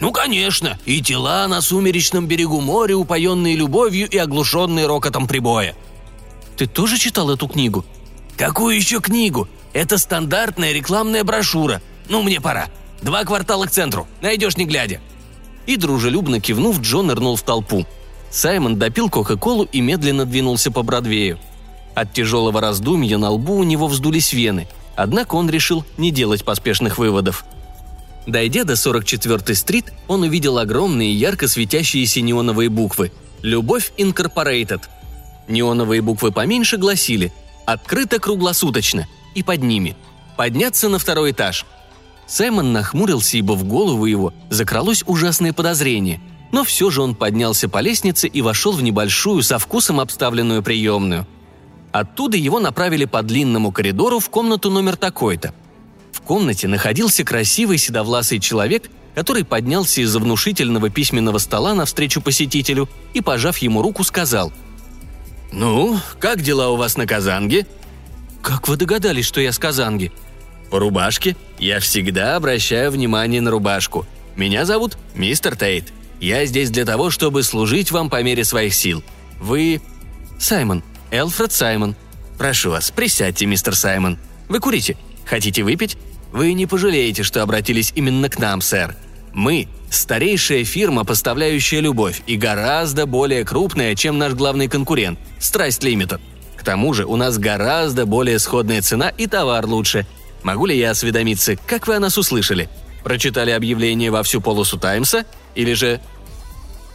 «Ну, 0.00 0.10
конечно, 0.10 0.78
и 0.84 1.00
тела 1.00 1.46
на 1.46 1.60
сумеречном 1.60 2.26
берегу 2.26 2.60
моря, 2.60 2.96
упоенные 2.96 3.54
любовью 3.54 4.08
и 4.08 4.18
оглушенные 4.18 4.86
рокотом 4.86 5.28
прибоя». 5.28 5.74
«Ты 6.56 6.66
тоже 6.66 6.98
читал 6.98 7.30
эту 7.30 7.48
книгу?» 7.48 7.84
«Какую 8.36 8.74
еще 8.74 9.00
книгу? 9.00 9.48
Это 9.72 9.98
стандартная 9.98 10.72
рекламная 10.72 11.22
брошюра. 11.22 11.80
Ну, 12.08 12.22
мне 12.22 12.40
пора. 12.40 12.66
Два 13.00 13.24
квартала 13.24 13.66
к 13.66 13.70
центру. 13.70 14.08
Найдешь 14.20 14.56
не 14.56 14.64
глядя». 14.64 15.00
И 15.66 15.76
дружелюбно 15.76 16.40
кивнув, 16.40 16.80
Джон 16.80 17.06
нырнул 17.06 17.36
в 17.36 17.42
толпу. 17.42 17.86
Саймон 18.30 18.78
допил 18.78 19.08
Кока-Колу 19.08 19.64
и 19.64 19.80
медленно 19.80 20.24
двинулся 20.24 20.70
по 20.70 20.82
Бродвею. 20.82 21.38
От 21.94 22.12
тяжелого 22.12 22.60
раздумья 22.60 23.18
на 23.18 23.30
лбу 23.30 23.56
у 23.56 23.64
него 23.64 23.86
вздулись 23.86 24.32
вены, 24.32 24.66
однако 24.96 25.34
он 25.34 25.50
решил 25.50 25.84
не 25.98 26.10
делать 26.10 26.44
поспешных 26.44 26.98
выводов. 26.98 27.44
Дойдя 28.26 28.64
до 28.64 28.74
44-й 28.74 29.54
стрит, 29.54 29.92
он 30.08 30.22
увидел 30.22 30.58
огромные 30.58 31.12
ярко 31.12 31.48
светящиеся 31.48 32.20
неоновые 32.20 32.68
буквы 32.68 33.12
«Любовь 33.42 33.92
Инкорпорейтед». 33.96 34.88
Неоновые 35.48 36.02
буквы 36.02 36.30
поменьше 36.30 36.76
гласили 36.76 37.32
«Открыто 37.66 38.20
круглосуточно» 38.20 39.06
и 39.34 39.42
под 39.42 39.62
ними 39.62 39.96
«Подняться 40.36 40.88
на 40.88 40.98
второй 40.98 41.32
этаж». 41.32 41.66
Саймон 42.26 42.72
нахмурился, 42.72 43.36
ибо 43.36 43.52
в 43.52 43.64
голову 43.64 44.06
его 44.06 44.32
закралось 44.48 45.02
ужасное 45.06 45.52
подозрение, 45.52 46.20
но 46.52 46.64
все 46.64 46.90
же 46.90 47.02
он 47.02 47.14
поднялся 47.14 47.68
по 47.68 47.80
лестнице 47.80 48.28
и 48.28 48.40
вошел 48.40 48.72
в 48.72 48.82
небольшую, 48.82 49.42
со 49.42 49.58
вкусом 49.58 50.00
обставленную 50.00 50.62
приемную– 50.62 51.26
Оттуда 51.92 52.38
его 52.38 52.58
направили 52.58 53.04
по 53.04 53.22
длинному 53.22 53.70
коридору 53.70 54.18
в 54.18 54.30
комнату 54.30 54.70
номер 54.70 54.96
такой-то. 54.96 55.54
В 56.12 56.22
комнате 56.22 56.66
находился 56.66 57.22
красивый 57.22 57.76
седовласый 57.76 58.38
человек, 58.38 58.90
который 59.14 59.44
поднялся 59.44 60.00
из-за 60.00 60.18
внушительного 60.18 60.88
письменного 60.88 61.36
стола 61.38 61.74
навстречу 61.74 62.22
посетителю 62.22 62.88
и, 63.12 63.20
пожав 63.20 63.58
ему 63.58 63.82
руку, 63.82 64.04
сказал 64.04 64.52
«Ну, 65.52 65.98
как 66.18 66.40
дела 66.40 66.70
у 66.70 66.76
вас 66.76 66.96
на 66.96 67.06
Казанге?» 67.06 67.66
«Как 68.40 68.68
вы 68.68 68.76
догадались, 68.76 69.26
что 69.26 69.40
я 69.40 69.52
с 69.52 69.58
Казанги?» 69.58 70.10
«По 70.70 70.78
рубашке. 70.78 71.36
Я 71.58 71.78
всегда 71.80 72.36
обращаю 72.36 72.90
внимание 72.90 73.42
на 73.42 73.50
рубашку. 73.50 74.06
Меня 74.34 74.64
зовут 74.64 74.96
мистер 75.14 75.56
Тейт. 75.56 75.92
Я 76.20 76.46
здесь 76.46 76.70
для 76.70 76.86
того, 76.86 77.10
чтобы 77.10 77.42
служить 77.42 77.90
вам 77.90 78.08
по 78.08 78.22
мере 78.22 78.44
своих 78.44 78.74
сил. 78.74 79.04
Вы...» 79.38 79.82
«Саймон», 80.38 80.82
Элфред 81.12 81.52
Саймон. 81.52 81.94
Прошу 82.38 82.70
вас, 82.70 82.90
присядьте, 82.90 83.44
мистер 83.44 83.76
Саймон. 83.76 84.18
Вы 84.48 84.60
курите? 84.60 84.96
Хотите 85.26 85.62
выпить? 85.62 85.98
Вы 86.32 86.54
не 86.54 86.66
пожалеете, 86.66 87.22
что 87.22 87.42
обратились 87.42 87.92
именно 87.94 88.30
к 88.30 88.38
нам, 88.38 88.62
сэр. 88.62 88.96
Мы– 89.34 89.68
старейшая 89.90 90.64
фирма, 90.64 91.04
поставляющая 91.04 91.80
любовь, 91.80 92.22
и 92.26 92.36
гораздо 92.36 93.04
более 93.04 93.44
крупная, 93.44 93.94
чем 93.94 94.16
наш 94.16 94.32
главный 94.32 94.68
конкурент– 94.68 95.18
Страсть 95.38 95.82
Лимитед. 95.82 96.20
К 96.56 96.64
тому 96.64 96.94
же 96.94 97.04
у 97.04 97.16
нас 97.16 97.36
гораздо 97.36 98.06
более 98.06 98.38
сходная 98.38 98.80
цена 98.80 99.10
и 99.10 99.26
товар 99.26 99.66
лучше. 99.66 100.06
Могу 100.42 100.64
ли 100.64 100.78
я 100.78 100.92
осведомиться, 100.92 101.56
как 101.56 101.88
вы 101.88 101.96
о 101.96 102.00
нас 102.00 102.16
услышали? 102.16 102.70
Прочитали 103.04 103.50
объявление 103.50 104.10
во 104.10 104.22
всю 104.22 104.40
полосу 104.40 104.78
Таймса? 104.78 105.26
Или 105.54 105.74
же...» 105.74 106.00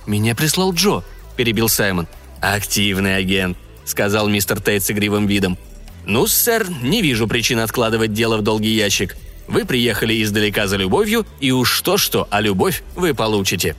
«Меня 0.07 0.33
прислал 0.33 0.73
Джо»,– 0.73 1.03
перебил 1.35 1.69
Саймон. 1.69 2.07
«Активный 2.41 3.17
агент 3.17 3.57
сказал 3.87 4.27
мистер 4.27 4.61
Тейт 4.61 4.83
с 4.83 4.91
игривым 4.91 5.27
видом. 5.27 5.57
«Ну, 6.05 6.27
сэр, 6.27 6.67
не 6.81 7.01
вижу 7.01 7.27
причин 7.27 7.59
откладывать 7.59 8.13
дело 8.13 8.37
в 8.37 8.41
долгий 8.41 8.75
ящик. 8.75 9.17
Вы 9.47 9.65
приехали 9.65 10.21
издалека 10.21 10.67
за 10.67 10.77
любовью, 10.77 11.25
и 11.39 11.51
уж 11.51 11.81
то-что, 11.81 12.27
а 12.29 12.41
любовь 12.41 12.83
вы 12.95 13.13
получите». 13.13 13.75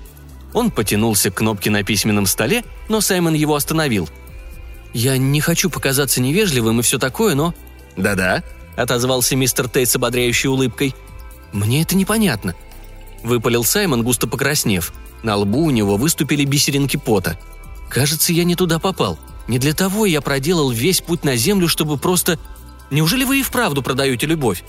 Он 0.54 0.70
потянулся 0.70 1.30
к 1.30 1.36
кнопке 1.36 1.70
на 1.70 1.82
письменном 1.82 2.26
столе, 2.26 2.64
но 2.88 3.00
Саймон 3.00 3.34
его 3.34 3.54
остановил. 3.54 4.08
«Я 4.94 5.18
не 5.18 5.40
хочу 5.40 5.68
показаться 5.68 6.22
невежливым 6.22 6.80
и 6.80 6.82
все 6.82 6.98
такое, 6.98 7.34
но...» 7.34 7.54
«Да-да»,— 7.96 8.42
отозвался 8.76 9.36
мистер 9.36 9.68
Тейт 9.68 9.90
с 9.90 9.96
ободряющей 9.96 10.48
улыбкой. 10.48 10.94
«Мне 11.52 11.82
это 11.82 11.96
непонятно»,— 11.96 12.54
выпалил 13.22 13.64
Саймон, 13.64 14.02
густо 14.02 14.26
покраснев. 14.26 14.92
На 15.22 15.36
лбу 15.36 15.64
у 15.64 15.70
него 15.70 15.96
выступили 15.96 16.44
бисеринки 16.44 16.96
пота. 16.96 17.38
«Кажется, 17.90 18.32
я 18.32 18.44
не 18.44 18.54
туда 18.54 18.78
попал. 18.78 19.18
Не 19.48 19.58
для 19.58 19.74
того 19.74 20.06
я 20.06 20.20
проделал 20.20 20.70
весь 20.70 21.00
путь 21.00 21.24
на 21.24 21.36
землю, 21.36 21.68
чтобы 21.68 21.96
просто... 21.96 22.38
Неужели 22.90 23.24
вы 23.24 23.40
и 23.40 23.42
вправду 23.42 23.82
продаете 23.82 24.26
любовь? 24.26 24.62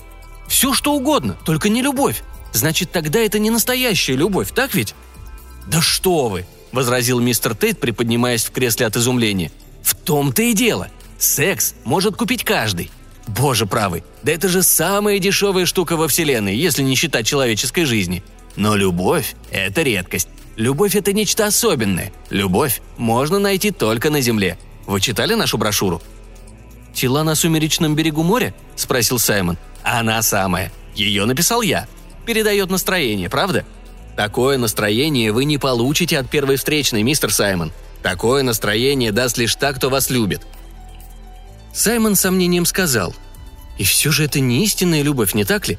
Все 0.48 0.74
что 0.74 0.94
угодно, 0.94 1.38
только 1.44 1.68
не 1.68 1.82
любовь. 1.82 2.22
Значит, 2.52 2.90
тогда 2.90 3.20
это 3.20 3.38
не 3.38 3.50
настоящая 3.50 4.16
любовь, 4.16 4.50
так 4.52 4.74
ведь? 4.74 4.94
Да 5.66 5.80
что 5.80 6.28
вы!– 6.28 6.46
возразил 6.72 7.20
мистер 7.20 7.54
Тейт, 7.54 7.80
приподнимаясь 7.80 8.44
в 8.44 8.50
кресле 8.52 8.86
от 8.86 8.96
изумления. 8.96 9.50
«В 9.82 9.94
том-то 9.94 10.42
и 10.42 10.52
дело. 10.52 10.88
Секс 11.18 11.74
может 11.84 12.16
купить 12.16 12.44
каждый. 12.44 12.90
Боже 13.26 13.66
правый, 13.66 14.02
да 14.22 14.32
это 14.32 14.48
же 14.48 14.62
самая 14.62 15.18
дешевая 15.18 15.66
штука 15.66 15.96
во 15.96 16.08
Вселенной, 16.08 16.56
если 16.56 16.82
не 16.82 16.94
считать 16.94 17.26
человеческой 17.26 17.84
жизни. 17.84 18.22
Но 18.56 18.76
любовь– 18.76 19.34
это 19.50 19.82
редкость. 19.82 20.28
Любовь– 20.56 20.94
это 20.96 21.12
нечто 21.12 21.46
особенное. 21.46 22.12
Любовь 22.30 22.82
можно 22.96 23.38
найти 23.38 23.70
только 23.70 24.10
на 24.10 24.20
Земле. 24.20 24.58
Вы 24.86 25.00
читали 25.00 25.34
нашу 25.34 25.58
брошюру? 25.58 26.02
«Тела 26.92 27.22
на 27.22 27.34
сумеречном 27.34 27.94
берегу 27.94 28.22
моря?»– 28.22 28.52
спросил 28.76 29.18
Саймон. 29.18 29.58
«Она 29.82 30.20
самая. 30.22 30.72
Ее 30.94 31.24
написал 31.24 31.62
я. 31.62 31.86
Передает 32.26 32.70
настроение, 32.70 33.30
правда?» 33.30 33.64
Такое 34.20 34.58
настроение 34.58 35.32
вы 35.32 35.46
не 35.46 35.56
получите 35.56 36.18
от 36.18 36.28
первой 36.28 36.56
встречной, 36.56 37.02
мистер 37.02 37.32
Саймон. 37.32 37.72
Такое 38.02 38.42
настроение 38.42 39.12
даст 39.12 39.38
лишь 39.38 39.54
та, 39.54 39.72
кто 39.72 39.88
вас 39.88 40.10
любит. 40.10 40.42
Саймон 41.72 42.16
с 42.16 42.20
сомнением 42.20 42.66
сказал. 42.66 43.14
И 43.78 43.84
все 43.84 44.10
же 44.10 44.24
это 44.24 44.40
не 44.40 44.64
истинная 44.64 45.00
любовь, 45.00 45.32
не 45.32 45.44
так 45.44 45.68
ли? 45.68 45.78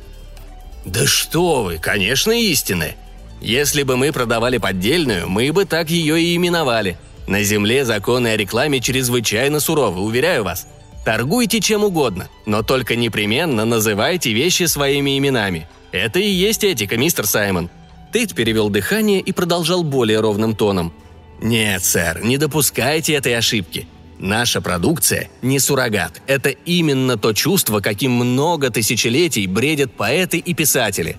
Да 0.85 1.05
что 1.05 1.61
вы, 1.63 1.77
конечно, 1.77 2.31
истинная. 2.31 2.95
Если 3.41 3.83
бы 3.83 3.95
мы 3.95 4.11
продавали 4.11 4.57
поддельную, 4.57 5.29
мы 5.29 5.51
бы 5.51 5.65
так 5.65 5.91
ее 5.91 6.19
и 6.19 6.35
именовали. 6.35 6.97
На 7.27 7.43
земле 7.43 7.85
законы 7.85 8.29
о 8.29 8.37
рекламе 8.37 8.79
чрезвычайно 8.79 9.59
суровы, 9.59 10.01
уверяю 10.01 10.43
вас. 10.43 10.67
Торгуйте 11.05 11.59
чем 11.59 11.83
угодно, 11.83 12.29
но 12.45 12.61
только 12.61 12.95
непременно 12.95 13.65
называйте 13.65 14.33
вещи 14.33 14.63
своими 14.63 15.17
именами. 15.17 15.67
Это 15.91 16.19
и 16.19 16.29
есть 16.29 16.63
этика, 16.63 16.97
мистер 16.97 17.25
Саймон. 17.25 17.69
Тейт 18.13 18.35
перевел 18.35 18.69
дыхание 18.69 19.19
и 19.19 19.31
продолжал 19.31 19.83
более 19.83 20.19
ровным 20.19 20.55
тоном. 20.55 20.93
«Нет, 21.41 21.83
сэр, 21.83 22.23
не 22.23 22.37
допускайте 22.37 23.13
этой 23.13 23.35
ошибки. 23.35 23.87
Наша 24.19 24.61
продукция 24.61 25.29
не 25.41 25.57
суррогат. 25.57 26.21
Это 26.27 26.49
именно 26.49 27.17
то 27.17 27.33
чувство, 27.33 27.79
каким 27.79 28.11
много 28.11 28.69
тысячелетий 28.69 29.47
бредят 29.47 29.91
поэты 29.93 30.37
и 30.37 30.53
писатели. 30.53 31.17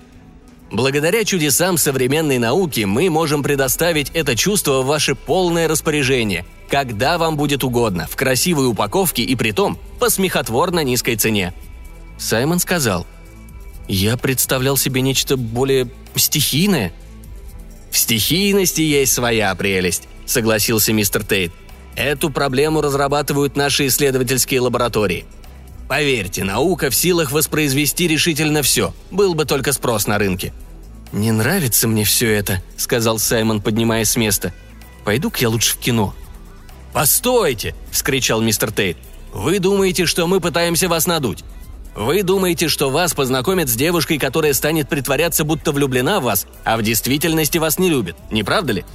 Благодаря 0.73 1.23
чудесам 1.23 1.77
современной 1.77 2.39
науки 2.39 2.81
мы 2.81 3.07
можем 3.11 3.43
предоставить 3.43 4.09
это 4.15 4.35
чувство 4.35 4.81
в 4.81 4.87
ваше 4.87 5.13
полное 5.13 5.67
распоряжение, 5.67 6.47
когда 6.67 7.19
вам 7.19 7.37
будет 7.37 7.63
угодно, 7.63 8.07
в 8.09 8.15
красивой 8.15 8.67
упаковке 8.67 9.21
и 9.21 9.35
притом 9.35 9.77
по 9.99 10.09
смехотворно 10.09 10.83
низкой 10.83 11.15
цене. 11.15 11.53
Саймон 12.17 12.57
сказал, 12.57 13.05
«Я 13.87 14.17
представлял 14.17 14.75
себе 14.75 15.01
нечто 15.01 15.37
более 15.37 15.91
стихийное». 16.15 16.91
«В 17.91 17.97
стихийности 17.99 18.81
есть 18.81 19.13
своя 19.13 19.53
прелесть»,— 19.53 20.07
согласился 20.25 20.91
мистер 20.91 21.23
Тейт. 21.23 21.51
«Эту 21.95 22.31
проблему 22.31 22.81
разрабатывают 22.81 23.55
наши 23.55 23.85
исследовательские 23.85 24.61
лаборатории. 24.61 25.27
Поверьте, 25.93 26.43
наука 26.43 26.89
в 26.89 26.95
силах 26.95 27.31
воспроизвести 27.31 28.07
решительно 28.07 28.63
все, 28.63 28.95
был 29.11 29.35
бы 29.35 29.45
только 29.45 29.71
спрос 29.73 30.07
на 30.07 30.17
рынке». 30.17 30.51
«Не 31.11 31.31
нравится 31.31 31.87
мне 31.87 32.03
все 32.03 32.33
это»,— 32.33 32.63
сказал 32.77 33.19
Саймон, 33.19 33.61
поднимаясь 33.61 34.09
с 34.09 34.15
места. 34.15 34.55
«Пойду-ка 35.05 35.41
я 35.41 35.49
лучше 35.49 35.75
в 35.75 35.77
кино». 35.77 36.15
«Постойте!»– 36.93 37.75
вскричал 37.91 38.41
мистер 38.41 38.71
Тейт. 38.71 38.97
«Вы 39.33 39.59
думаете, 39.59 40.07
что 40.07 40.25
мы 40.25 40.39
пытаемся 40.39 40.89
вас 40.89 41.05
надуть? 41.05 41.43
Вы 41.95 42.23
думаете, 42.23 42.69
что 42.69 42.89
вас 42.89 43.13
познакомят 43.13 43.69
с 43.69 43.75
девушкой, 43.75 44.17
которая 44.17 44.53
станет 44.53 44.89
притворяться, 44.89 45.43
будто 45.43 45.71
влюблена 45.71 46.19
в 46.19 46.23
вас, 46.23 46.47
а 46.63 46.75
в 46.77 46.81
действительности 46.81 47.59
вас 47.59 47.77
не 47.77 47.91
любит, 47.91 48.15
не 48.31 48.41
правда 48.41 48.73
ли?» 48.73 48.85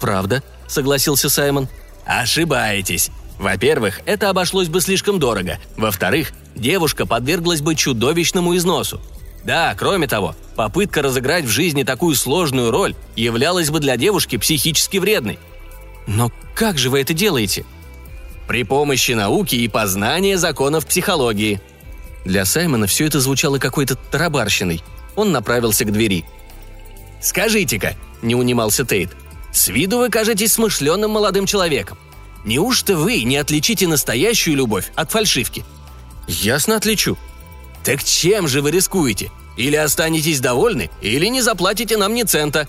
«Правда»,— 0.00 0.42
согласился 0.68 1.30
Саймон. 1.30 1.66
«Ошибаетесь. 2.04 3.10
Во-первых, 3.38 4.00
это 4.06 4.30
обошлось 4.30 4.68
бы 4.68 4.80
слишком 4.80 5.18
дорого. 5.18 5.58
Во-вторых, 5.76 6.32
девушка 6.54 7.06
подверглась 7.06 7.60
бы 7.60 7.74
чудовищному 7.74 8.56
износу. 8.56 9.00
Да, 9.44 9.74
кроме 9.78 10.08
того, 10.08 10.34
попытка 10.56 11.02
разыграть 11.02 11.44
в 11.44 11.50
жизни 11.50 11.82
такую 11.84 12.16
сложную 12.16 12.70
роль 12.70 12.96
являлась 13.14 13.70
бы 13.70 13.78
для 13.78 13.96
девушки 13.96 14.36
психически 14.38 14.96
вредной. 14.96 15.38
Но 16.06 16.32
как 16.54 16.78
же 16.78 16.90
вы 16.90 17.00
это 17.00 17.14
делаете? 17.14 17.64
При 18.48 18.64
помощи 18.64 19.12
науки 19.12 19.54
и 19.54 19.68
познания 19.68 20.38
законов 20.38 20.86
психологии. 20.86 21.60
Для 22.24 22.44
Саймона 22.44 22.86
все 22.86 23.06
это 23.06 23.20
звучало 23.20 23.58
какой-то 23.58 23.96
тарабарщиной. 23.96 24.82
Он 25.14 25.30
направился 25.30 25.84
к 25.84 25.92
двери. 25.92 26.24
«Скажите-ка»,— 27.20 27.94
не 28.22 28.34
унимался 28.34 28.84
Тейт,— 28.84 29.10
«с 29.52 29.68
виду 29.68 29.98
вы 29.98 30.10
кажетесь 30.10 30.52
смышленным 30.52 31.10
молодым 31.12 31.46
человеком. 31.46 31.98
Неужто 32.46 32.96
вы 32.96 33.24
не 33.24 33.36
отличите 33.36 33.86
настоящую 33.86 34.56
любовь 34.56 34.90
от 34.94 35.10
фальшивки?» 35.10 35.64
«Ясно 36.26 36.76
отличу». 36.76 37.18
«Так 37.84 38.02
чем 38.02 38.48
же 38.48 38.62
вы 38.62 38.70
рискуете? 38.70 39.30
Или 39.58 39.76
останетесь 39.76 40.40
довольны, 40.40 40.90
или 41.02 41.26
не 41.26 41.42
заплатите 41.42 41.98
нам 41.98 42.14
ни 42.14 42.22
цента». 42.22 42.66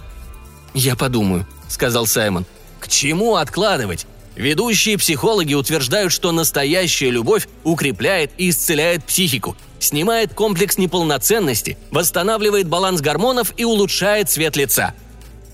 «Я 0.74 0.98
подумаю»,— 0.98 1.48
сказал 1.70 2.06
Саймон. 2.06 2.46
К 2.80 2.88
чему 2.88 3.36
откладывать? 3.36 4.06
Ведущие 4.36 4.98
психологи 4.98 5.54
утверждают, 5.56 6.14
что 6.14 6.32
настоящая 6.32 7.10
любовь 7.10 7.48
укрепляет 7.64 8.32
и 8.38 8.52
исцеляет 8.52 9.04
психику, 9.04 9.58
снимает 9.80 10.34
комплекс 10.34 10.78
неполноценности, 10.78 11.78
восстанавливает 11.90 12.68
баланс 12.68 13.02
гормонов 13.02 13.54
и 13.58 13.64
улучшает 13.64 14.30
цвет 14.30 14.56
лица. 14.56 14.94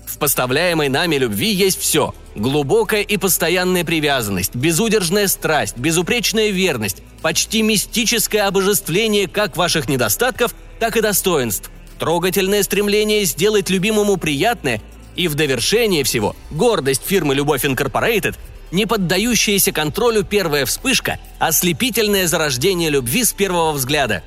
В 0.06 0.18
поставляемой 0.18 0.88
нами 0.88 1.16
любви 1.16 1.52
есть 1.52 1.80
все– 1.80 2.14
глубокая 2.34 3.02
и 3.02 3.16
постоянная 3.16 3.84
привязанность, 3.84 4.54
безудержная 4.54 5.28
страсть, 5.28 5.76
безупречная 5.76 6.50
верность, 6.50 7.02
почти 7.22 7.62
мистическое 7.62 8.46
обожествление 8.46 9.28
как 9.28 9.56
ваших 9.56 9.88
недостатков, 9.88 10.54
так 10.78 10.96
и 10.96 11.00
достоинств, 11.00 11.70
трогательное 11.98 12.62
стремление 12.62 13.24
сделать 13.24 13.70
любимому 13.70 14.16
приятное 14.16 14.80
и 15.16 15.28
в 15.28 15.34
довершение 15.34 16.04
всего, 16.04 16.34
гордость 16.50 17.02
фирмы 17.06 17.34
«Любовь 17.34 17.64
Инкорпорейтед» 17.64 18.36
не 18.74 18.86
поддающаяся 18.86 19.70
контролю 19.70 20.24
первая 20.24 20.66
вспышка, 20.66 21.20
ослепительное 21.38 22.26
зарождение 22.26 22.90
любви 22.90 23.24
с 23.24 23.32
первого 23.32 23.70
взгляда. 23.72 24.24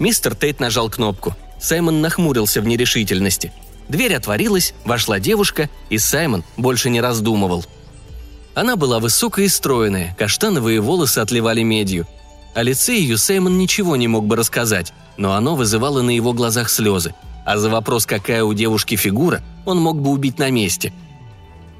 Мистер 0.00 0.34
Тейт 0.34 0.58
нажал 0.58 0.90
кнопку. 0.90 1.36
Саймон 1.60 2.00
нахмурился 2.00 2.60
в 2.60 2.66
нерешительности. 2.66 3.52
Дверь 3.88 4.14
отворилась, 4.14 4.74
вошла 4.84 5.20
девушка, 5.20 5.68
и 5.90 5.98
Саймон 5.98 6.44
больше 6.56 6.90
не 6.90 7.00
раздумывал. 7.00 7.64
Она 8.54 8.76
была 8.76 9.00
высокая 9.00 9.46
и 9.46 9.48
стройная, 9.48 10.14
каштановые 10.18 10.80
волосы 10.80 11.18
отливали 11.18 11.62
медью. 11.62 12.06
О 12.54 12.62
лице 12.62 12.94
ее 12.94 13.18
Саймон 13.18 13.58
ничего 13.58 13.96
не 13.96 14.08
мог 14.08 14.26
бы 14.26 14.36
рассказать, 14.36 14.92
но 15.16 15.34
оно 15.34 15.56
вызывало 15.56 16.02
на 16.02 16.10
его 16.10 16.32
глазах 16.32 16.70
слезы– 16.70 17.14
а 17.44 17.58
за 17.58 17.70
вопрос, 17.70 18.06
какая 18.06 18.44
у 18.44 18.54
девушки 18.54 18.96
фигура, 18.96 19.42
он 19.64 19.78
мог 19.78 20.00
бы 20.00 20.10
убить 20.10 20.38
на 20.38 20.50
месте. 20.50 20.92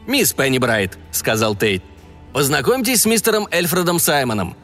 «Мисс 0.07 0.33
Пенни 0.33 0.59
Брайт»,— 0.59 0.99
сказал 1.13 1.55
Тейт,— 1.55 1.83
«познакомьтесь 2.33 3.03
с 3.03 3.07
мистером 3.07 3.47
Эльфредом 3.51 3.99
Саймоном». 3.99 4.57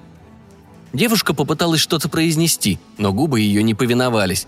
Девушка 0.93 1.35
попыталась 1.35 1.81
что-то 1.81 2.09
произнести, 2.09 2.79
но 2.97 3.13
губы 3.13 3.41
ее 3.41 3.63
не 3.63 3.75
повиновались. 3.75 4.47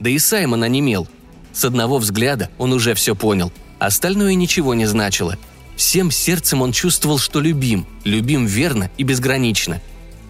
Да 0.00 0.10
и 0.10 0.18
Саймон 0.18 0.64
онемел. 0.64 1.06
С 1.54 1.64
одного 1.64 1.98
взгляда 1.98 2.50
он 2.58 2.72
уже 2.72 2.94
все 2.94 3.14
понял, 3.14 3.52
остальное 3.78 4.34
ничего 4.34 4.74
не 4.74 4.86
значило. 4.86 5.38
Всем 5.76 6.10
сердцем 6.10 6.62
он 6.62 6.72
чувствовал, 6.72 7.18
что 7.18 7.40
любим, 7.40 7.86
любим 8.04 8.46
верно 8.46 8.90
и 8.98 9.04
безгранично. 9.04 9.80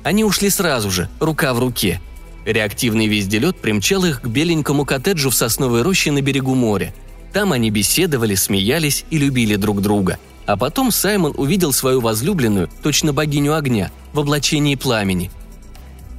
Они 0.03 0.23
ушли 0.25 0.51
сразу 0.51 0.91
же, 0.91 1.09
рука 1.19 1.53
в 1.55 1.59
руке— 1.59 2.01
Реактивный 2.45 3.07
везделет 3.07 3.57
примчал 3.57 4.05
их 4.05 4.21
к 4.21 4.27
беленькому 4.27 4.85
коттеджу 4.85 5.31
в 5.31 5.35
сосновой 5.35 5.83
роще 5.83 6.13
на 6.13 6.21
берегу 6.21 6.55
моря. 6.55 6.95
Там 7.33 7.53
они 7.53 7.71
беседовали, 7.71 8.35
смеялись 8.35 9.05
и 9.11 9.19
любили 9.19 9.57
друг 9.57 9.81
друга. 9.81 10.19
А 10.47 10.57
потом 10.59 10.91
Саймон 10.91 11.33
увидел 11.37 11.73
свою 11.73 12.01
возлюбленную, 12.01 12.69
точно 12.83 13.15
богиню 13.15 13.55
огня, 13.55 13.91
в 14.13 14.21
облачении 14.21 14.75
пламени. 14.75 15.31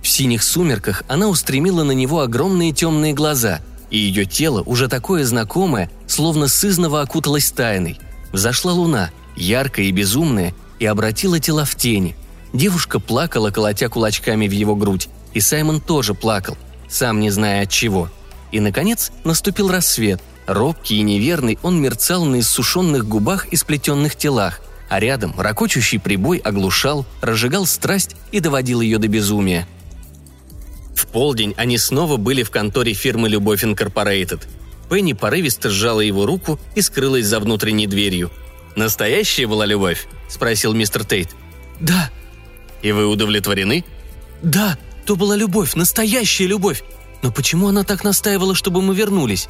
В 0.01 0.07
синих 0.07 0.43
сумерках 0.43 1.03
она 1.07 1.27
устремила 1.27 1.83
на 1.83 1.91
него 1.91 2.21
огромные 2.21 2.71
темные 2.71 3.13
глаза, 3.13 3.61
и 3.95 3.97
ее 3.97 4.25
тело, 4.25 4.61
уже 4.65 4.89
такое 4.89 5.23
знакомое, 5.23 5.89
словно 6.05 6.49
сызново 6.49 6.99
окуталось 6.99 7.49
тайной. 7.51 7.97
Взошла 8.33 8.73
луна, 8.73 9.09
яркая 9.37 9.85
и 9.85 9.91
безумная, 9.91 10.53
и 10.79 10.85
обратила 10.85 11.39
тела 11.39 11.63
в 11.63 11.75
тени. 11.75 12.13
Девушка 12.51 12.99
плакала, 12.99 13.51
колотя 13.51 13.87
кулачками 13.87 14.49
в 14.49 14.51
его 14.51 14.75
грудь, 14.75 15.07
и 15.33 15.39
Саймон 15.39 15.79
тоже 15.79 16.13
плакал, 16.13 16.57
сам 16.89 17.21
не 17.21 17.29
зная 17.29 17.63
от 17.63 17.69
чего. 17.69 18.09
И, 18.51 18.59
наконец, 18.59 19.13
наступил 19.23 19.71
рассвет. 19.71 20.21
Робкий 20.45 20.97
и 20.97 21.01
неверный 21.01 21.57
он 21.63 21.81
мерцал 21.81 22.25
на 22.25 22.41
иссушенных 22.41 23.07
губах 23.07 23.47
и 23.47 23.55
сплетенных 23.55 24.17
телах, 24.17 24.59
а 24.89 24.99
рядом 24.99 25.33
ракочущий 25.37 25.99
прибой 26.01 26.39
оглушал, 26.39 27.05
разжигал 27.21 27.65
страсть 27.65 28.17
и 28.33 28.41
доводил 28.41 28.81
ее 28.81 28.97
до 28.97 29.07
безумия. 29.07 29.65
В 30.95 31.07
полдень 31.07 31.53
они 31.57 31.77
снова 31.77 32.17
были 32.17 32.41
в 32.43 32.49
конторе 32.49 32.93
фирмы 32.93 33.29
«Любовь 33.29 33.63
Инкорпорейтед». 33.63 34.47
Пенни 34.89 35.13
порывисто 35.13 35.69
сжала 35.69 36.01
его 36.01 36.25
руку 36.25 36.59
и 36.75 36.81
скрылась 36.81 37.25
за 37.25 37.39
внутренней 37.39 37.87
дверью. 37.87 38.31
«Настоящая 38.75 39.47
была 39.47 39.65
любовь?»– 39.65 40.07
спросил 40.29 40.73
мистер 40.73 41.05
Тейт.? 41.05 41.29
Да. 41.79 42.09
И 42.81 42.91
вы 42.91 43.07
удовлетворены? 43.07 43.83
Да, 44.41 44.77
то 45.05 45.15
была 45.15 45.35
любовь, 45.35 45.75
настоящая 45.75 46.47
любовь. 46.47 46.83
Но 47.21 47.31
почему 47.31 47.67
она 47.67 47.83
так 47.83 48.03
настаивала, 48.03 48.55
чтобы 48.55 48.81
мы 48.81 48.95
вернулись? 48.95 49.47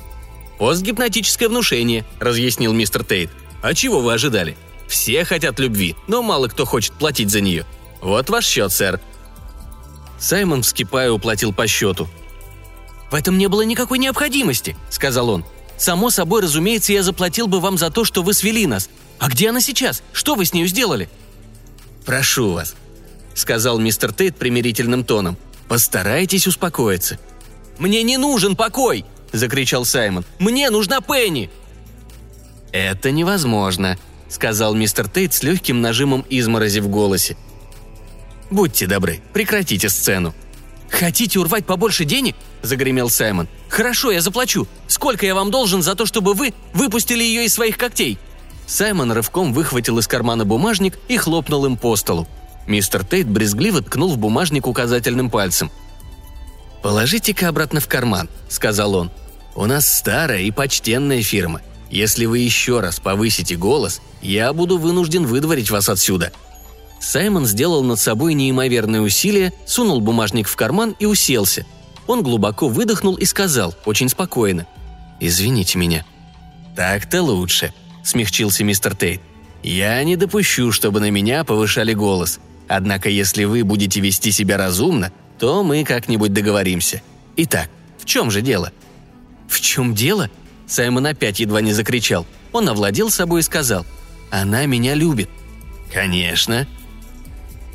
«Постгипнотическое 0.57 1.49
внушение»,— 1.49 2.05
разъяснил 2.19 2.71
мистер 2.71 3.03
Тейт. 3.03 3.29
«А 3.61 3.73
чего 3.73 3.99
вы 3.99 4.13
ожидали? 4.13 4.55
Все 4.87 5.25
хотят 5.25 5.59
любви, 5.59 5.95
но 6.07 6.21
мало 6.21 6.47
кто 6.47 6.63
хочет 6.65 6.93
платить 6.93 7.29
за 7.29 7.41
нее. 7.41 7.65
Вот 8.01 8.29
ваш 8.29 8.45
счет, 8.45 8.71
сэр». 8.71 9.01
Саймон, 10.19 10.63
вскипая, 10.63 11.11
уплатил 11.11 11.53
по 11.53 11.67
счету. 11.67 12.07
«В 13.11 13.15
этом 13.15 13.37
не 13.37 13.47
было 13.47 13.61
никакой 13.61 13.99
необходимости»,— 13.99 14.75
сказал 14.89 15.29
он. 15.29 15.45
«Само 15.77 16.09
собой, 16.09 16.41
разумеется, 16.41 16.93
я 16.93 17.03
заплатил 17.03 17.47
бы 17.47 17.59
вам 17.59 17.77
за 17.77 17.91
то, 17.91 18.05
что 18.05 18.23
вы 18.23 18.33
свели 18.33 18.65
нас. 18.65 18.89
А 19.19 19.29
где 19.29 19.49
она 19.49 19.61
сейчас? 19.61 20.01
Что 20.13 20.35
вы 20.35 20.45
с 20.45 20.53
нею 20.53 20.67
сделали?» 20.67 21.09
«Прошу 22.05 22.51
вас»,— 22.51 22.75
сказал 23.33 23.79
мистер 23.79 24.13
Тейт 24.13 24.37
примирительным 24.37 25.03
тоном. 25.03 25.37
«Постарайтесь 25.67 26.47
успокоиться». 26.47 27.19
«Мне 27.77 28.03
не 28.03 28.17
нужен 28.17 28.55
покой!»– 28.55 29.05
закричал 29.33 29.85
Саймон. 29.85 30.23
«Мне 30.39 30.69
нужна 30.69 31.01
Пенни!» 31.01 31.49
«Это 32.71 33.11
невозможно»,– 33.11 33.97
сказал 34.29 34.75
мистер 34.75 35.09
Тейт 35.09 35.33
с 35.33 35.43
легким 35.43 35.81
нажимом 35.81 36.25
изморози 36.29 36.79
в 36.79 36.87
голосе. 36.87 37.35
«Будьте 38.49 38.87
добры, 38.87 39.21
прекратите 39.33 39.89
сцену». 39.89 40.33
«Хотите 40.89 41.39
урвать 41.39 41.65
побольше 41.65 42.05
денег?»– 42.05 42.35
загремел 42.61 43.09
Саймон. 43.09 43.47
«Хорошо, 43.69 44.11
я 44.11 44.21
заплачу. 44.21 44.67
Сколько 44.87 45.25
я 45.25 45.35
вам 45.35 45.51
должен 45.51 45.81
за 45.81 45.95
то, 45.95 46.05
чтобы 46.05 46.33
вы 46.33 46.53
выпустили 46.73 47.23
ее 47.23 47.45
из 47.45 47.53
своих 47.53 47.77
когтей?» 47.77 48.17
Саймон 48.67 49.11
рывком 49.11 49.53
выхватил 49.53 49.97
из 49.99 50.07
кармана 50.07 50.45
бумажник 50.45 50.97
и 51.07 51.17
хлопнул 51.17 51.65
им 51.65 51.77
по 51.77 51.95
столу. 51.95 52.27
Мистер 52.67 53.03
Тейт 53.03 53.27
брезгливо 53.27 53.81
ткнул 53.81 54.13
в 54.13 54.17
бумажник 54.17 54.67
указательным 54.67 55.29
пальцем. 55.29 55.71
«Положите-ка 56.81 57.49
обратно 57.49 57.79
в 57.79 57.87
карман»,— 57.87 58.29
сказал 58.49 58.95
он. 58.95 59.11
«У 59.55 59.65
нас 59.65 59.87
старая 59.87 60.41
и 60.41 60.51
почтенная 60.51 61.21
фирма. 61.21 61.61
Если 61.89 62.25
вы 62.25 62.39
еще 62.39 62.79
раз 62.79 62.99
повысите 62.99 63.55
голос, 63.55 64.01
я 64.21 64.51
буду 64.53 64.77
вынужден 64.77 65.25
выдворить 65.25 65.71
вас 65.71 65.89
отсюда». 65.89 66.31
Саймон 66.99 67.45
сделал 67.45 67.83
над 67.83 67.99
собой 67.99 68.33
неимоверное 68.33 69.01
усилие, 69.01 69.53
сунул 69.65 70.01
бумажник 70.01 70.47
в 70.47 70.55
карман 70.55 70.95
и 70.99 71.05
уселся. 71.05 71.65
Он 72.07 72.23
глубоко 72.23 72.67
выдохнул 72.67 73.15
и 73.15 73.25
сказал, 73.25 73.75
очень 73.85 74.09
спокойно. 74.09 74.67
«Извините 75.19 75.77
меня». 75.77 76.05
«Так-то 76.75 77.21
лучше»,— 77.21 77.73
смягчился 78.03 78.63
мистер 78.63 78.95
Тейт. 78.95 79.21
«Я 79.63 80.03
не 80.03 80.15
допущу, 80.15 80.71
чтобы 80.71 80.99
на 80.99 81.09
меня 81.09 81.43
повышали 81.43 81.93
голос. 81.93 82.39
Однако 82.67 83.09
если 83.09 83.45
вы 83.45 83.63
будете 83.63 84.01
вести 84.01 84.31
себя 84.31 84.57
разумно, 84.57 85.11
то 85.39 85.63
мы 85.63 85.83
как-нибудь 85.83 86.33
договоримся. 86.33 87.01
Итак, 87.37 87.69
в 87.97 88.05
чем 88.05 88.29
же 88.29 88.41
дело?» 88.41 88.71
«В 89.47 89.61
чем 89.61 89.95
дело?» 89.95 90.29
Саймон 90.67 91.05
опять 91.05 91.39
едва 91.39 91.61
не 91.61 91.73
закричал. 91.73 92.25
Он 92.51 92.67
овладел 92.67 93.09
собой 93.09 93.41
и 93.41 93.43
сказал. 93.43 93.85
«Она 94.31 94.65
меня 94.65 94.95
любит». 94.95 95.29
«Конечно». 95.93 96.67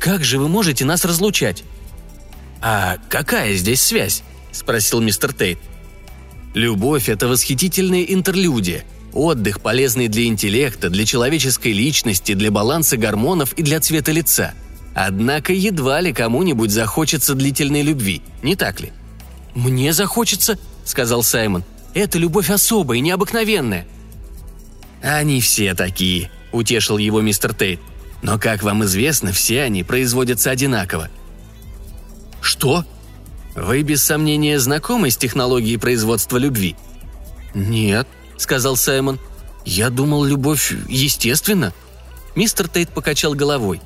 «Как 0.01 0.25
же 0.25 0.37
вы 0.37 0.49
можете 0.49 0.83
нас 0.83 1.05
разлучать?» 1.05 1.63
«А 2.61 2.97
какая 3.07 3.55
здесь 3.55 3.81
связь?»– 3.81 4.23
спросил 4.51 4.99
мистер 4.99 5.31
Тейт. 5.31 5.59
«Любовь– 6.53 7.07
это 7.09 7.29
восхитительная 7.29 8.03
интерлюдия, 8.03 8.83
отдых, 9.13 9.61
полезный 9.61 10.09
для 10.09 10.25
интеллекта, 10.25 10.89
для 10.89 11.05
человеческой 11.05 11.71
личности, 11.71 12.33
для 12.33 12.51
баланса 12.51 12.97
гормонов 12.97 13.53
и 13.53 13.63
для 13.63 13.79
цвета 13.79 14.11
лица– 14.11 14.53
Однако 14.93 15.53
едва 15.53 16.01
ли 16.01 16.11
кому-нибудь 16.11 16.71
захочется 16.71 17.33
длительной 17.33 17.81
любви, 17.81 18.21
не 18.43 18.55
так 18.55 18.81
ли? 18.81 18.91
«Мне 19.55 19.93
захочется»,— 19.93 20.57
сказал 20.85 21.23
Саймон. 21.23 21.63
«Это 21.93 22.17
любовь 22.17 22.49
особая 22.49 22.97
и 22.97 23.01
необыкновенная». 23.01 23.85
«Они 25.01 25.41
все 25.41 25.73
такие»,— 25.73 26.29
утешил 26.51 26.97
его 26.97 27.21
мистер 27.21 27.53
Тейт. 27.53 27.79
«Но, 28.21 28.37
как 28.37 28.63
вам 28.63 28.83
известно, 28.85 29.31
все 29.31 29.63
они 29.63 29.83
производятся 29.83 30.51
одинаково». 30.51 31.09
«Что?» 32.41 32.85
«Вы, 33.55 33.81
без 33.81 34.03
сомнения, 34.03 34.59
знакомы 34.59 35.11
с 35.11 35.17
технологией 35.17 35.77
производства 35.77 36.37
любви?» 36.37 36.75
«Нет»,— 37.53 38.07
сказал 38.37 38.77
Саймон. 38.77 39.19
«Я 39.65 39.89
думал, 39.89 40.23
любовь 40.23 40.73
естественна». 40.87 41.73
Мистер 42.35 42.69
Тейт 42.69 42.89
покачал 42.89 43.33
головой. 43.33 43.81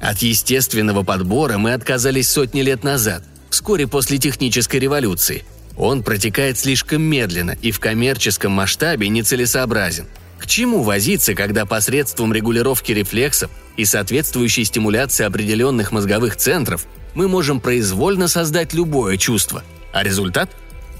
От 0.00 0.18
естественного 0.18 1.02
подбора 1.02 1.56
мы 1.56 1.72
отказались 1.72 2.28
сотни 2.28 2.60
лет 2.60 2.84
назад, 2.84 3.24
вскоре 3.48 3.86
после 3.86 4.18
технической 4.18 4.78
революции. 4.78 5.44
Он 5.76 6.02
протекает 6.02 6.58
слишком 6.58 7.02
медленно 7.02 7.52
и 7.62 7.70
в 7.70 7.80
коммерческом 7.80 8.52
масштабе 8.52 9.08
нецелесообразен. 9.08 10.06
К 10.44 10.46
чему 10.46 10.82
возиться, 10.82 11.34
когда 11.34 11.64
посредством 11.64 12.30
регулировки 12.34 12.92
рефлексов 12.92 13.50
и 13.78 13.86
соответствующей 13.86 14.64
стимуляции 14.64 15.24
определенных 15.24 15.90
мозговых 15.90 16.36
центров 16.36 16.84
мы 17.14 17.28
можем 17.28 17.60
произвольно 17.60 18.28
создать 18.28 18.74
любое 18.74 19.16
чувство. 19.16 19.64
А 19.94 20.02
результат? 20.04 20.50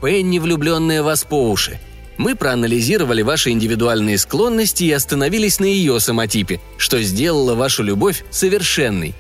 Пенни, 0.01 0.39
влюбленная 0.39 1.03
вас 1.03 1.25
по 1.25 1.51
уши– 1.51 1.79
мы 2.17 2.37
проанализировали 2.37 3.21
ваши 3.23 3.51
индивидуальные 3.51 4.19
склонности 4.19 4.85
и 4.85 4.93
остановились 4.93 5.59
на 5.59 5.65
ее 5.65 5.99
самотипе, 5.99 6.61
что 6.79 7.03
сделало 7.03 7.55
вашу 7.55 7.83
любовь 7.83 8.25
совершенной. 8.31 9.15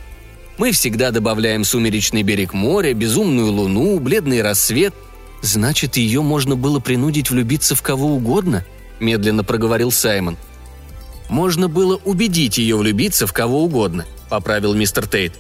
Мы 0.59 0.71
всегда 0.71 1.11
добавляем 1.11 1.65
сумеречный 1.65 2.23
берег 2.23 2.55
моря, 2.55 2.95
безумную 2.95 3.51
луну, 3.51 3.99
бледный 3.99 4.43
рассвет. 4.43 4.95
Значит, 5.43 5.97
ее 5.97 6.23
можно 6.23 6.55
было 6.55 6.79
принудить 6.79 7.31
влюбиться 7.31 7.75
в 7.75 7.83
кого 7.83 8.15
угодно? 8.15 8.65
Медленно 9.01 9.45
проговорил 9.45 9.91
Саймон. 9.91 10.37
Можно 11.29 11.69
было 11.69 11.97
убедить 12.05 12.59
ее 12.59 12.77
влюбиться 12.77 13.27
в 13.27 13.33
кого 13.33 13.63
угодно, 13.65 14.05
поправил 14.29 14.75
мистер 14.75 15.07
Тейт. 15.07 15.33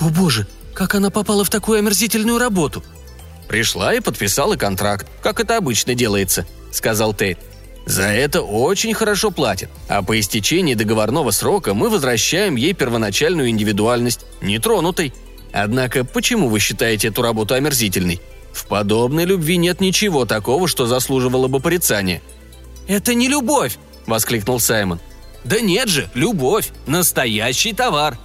О 0.00 0.08
боже, 0.08 0.46
как 0.74 0.94
она 0.94 1.10
попала 1.10 1.44
в 1.44 1.50
такую 1.50 1.78
омерзительную 1.78 2.38
работу? 2.38 2.82
Пришла 3.48 3.92
и 3.94 4.00
подписала 4.00 4.56
контракт, 4.56 5.06
как 5.22 5.40
это 5.40 5.56
обычно 5.56 5.94
делается–— 5.94 6.46
сказал 6.72 7.12
Тейт. 7.14 7.38
«За 7.86 8.04
это 8.04 8.42
очень 8.42 8.94
хорошо 8.94 9.30
платят, 9.30 9.70
а 9.88 10.02
по 10.02 10.18
истечении 10.20 10.74
договорного 10.74 11.32
срока 11.32 11.74
мы 11.74 11.88
возвращаем 11.88 12.54
ей 12.54 12.72
первоначальную 12.74 13.48
индивидуальность, 13.48 14.24
нетронутой. 14.40 15.12
Однако 15.52 16.04
почему 16.04 16.48
вы 16.48 16.60
считаете 16.60 17.08
эту 17.08 17.22
работу 17.22 17.54
омерзительной? 17.54 18.20
В 18.52 18.66
подобной 18.66 19.24
любви 19.24 19.56
нет 19.56 19.80
ничего 19.80 20.26
такого, 20.26 20.68
что 20.68 20.86
заслуживало 20.86 21.48
бы 21.48 21.58
порицания». 21.58 22.22
«Это 22.86 23.14
не 23.14 23.28
любовь!»— 23.28 23.78
воскликнул 24.06 24.60
Саймон. 24.60 25.00
«Да 25.44 25.60
нет 25.60 25.88
же, 25.88 26.10
любовь! 26.14 26.70
Настоящий 26.86 27.72
товар!» 27.72 28.18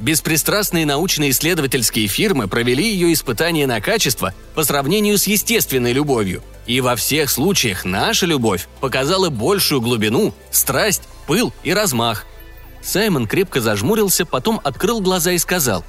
Беспристрастные 0.00 0.86
научно-исследовательские 0.86 2.08
фирмы 2.08 2.48
провели 2.48 2.88
ее 2.90 3.12
испытания 3.12 3.66
на 3.66 3.80
качество 3.80 4.34
по 4.54 4.64
сравнению 4.64 5.18
с 5.18 5.26
естественной 5.26 5.92
любовью– 5.92 6.42
и 6.66 6.80
во 6.80 6.96
всех 6.96 7.30
случаях 7.30 7.84
наша 7.84 8.26
любовь 8.26 8.68
показала 8.80 9.28
большую 9.28 9.80
глубину, 9.80 10.34
страсть, 10.50 11.02
пыл 11.26 11.52
и 11.62 11.72
размах. 11.72 12.26
Саймон 12.82 13.26
крепко 13.26 13.60
зажмурился, 13.60 14.24
потом 14.24 14.60
открыл 14.62 15.00
глаза 15.00 15.32
и 15.32 15.38
сказал. 15.38 15.84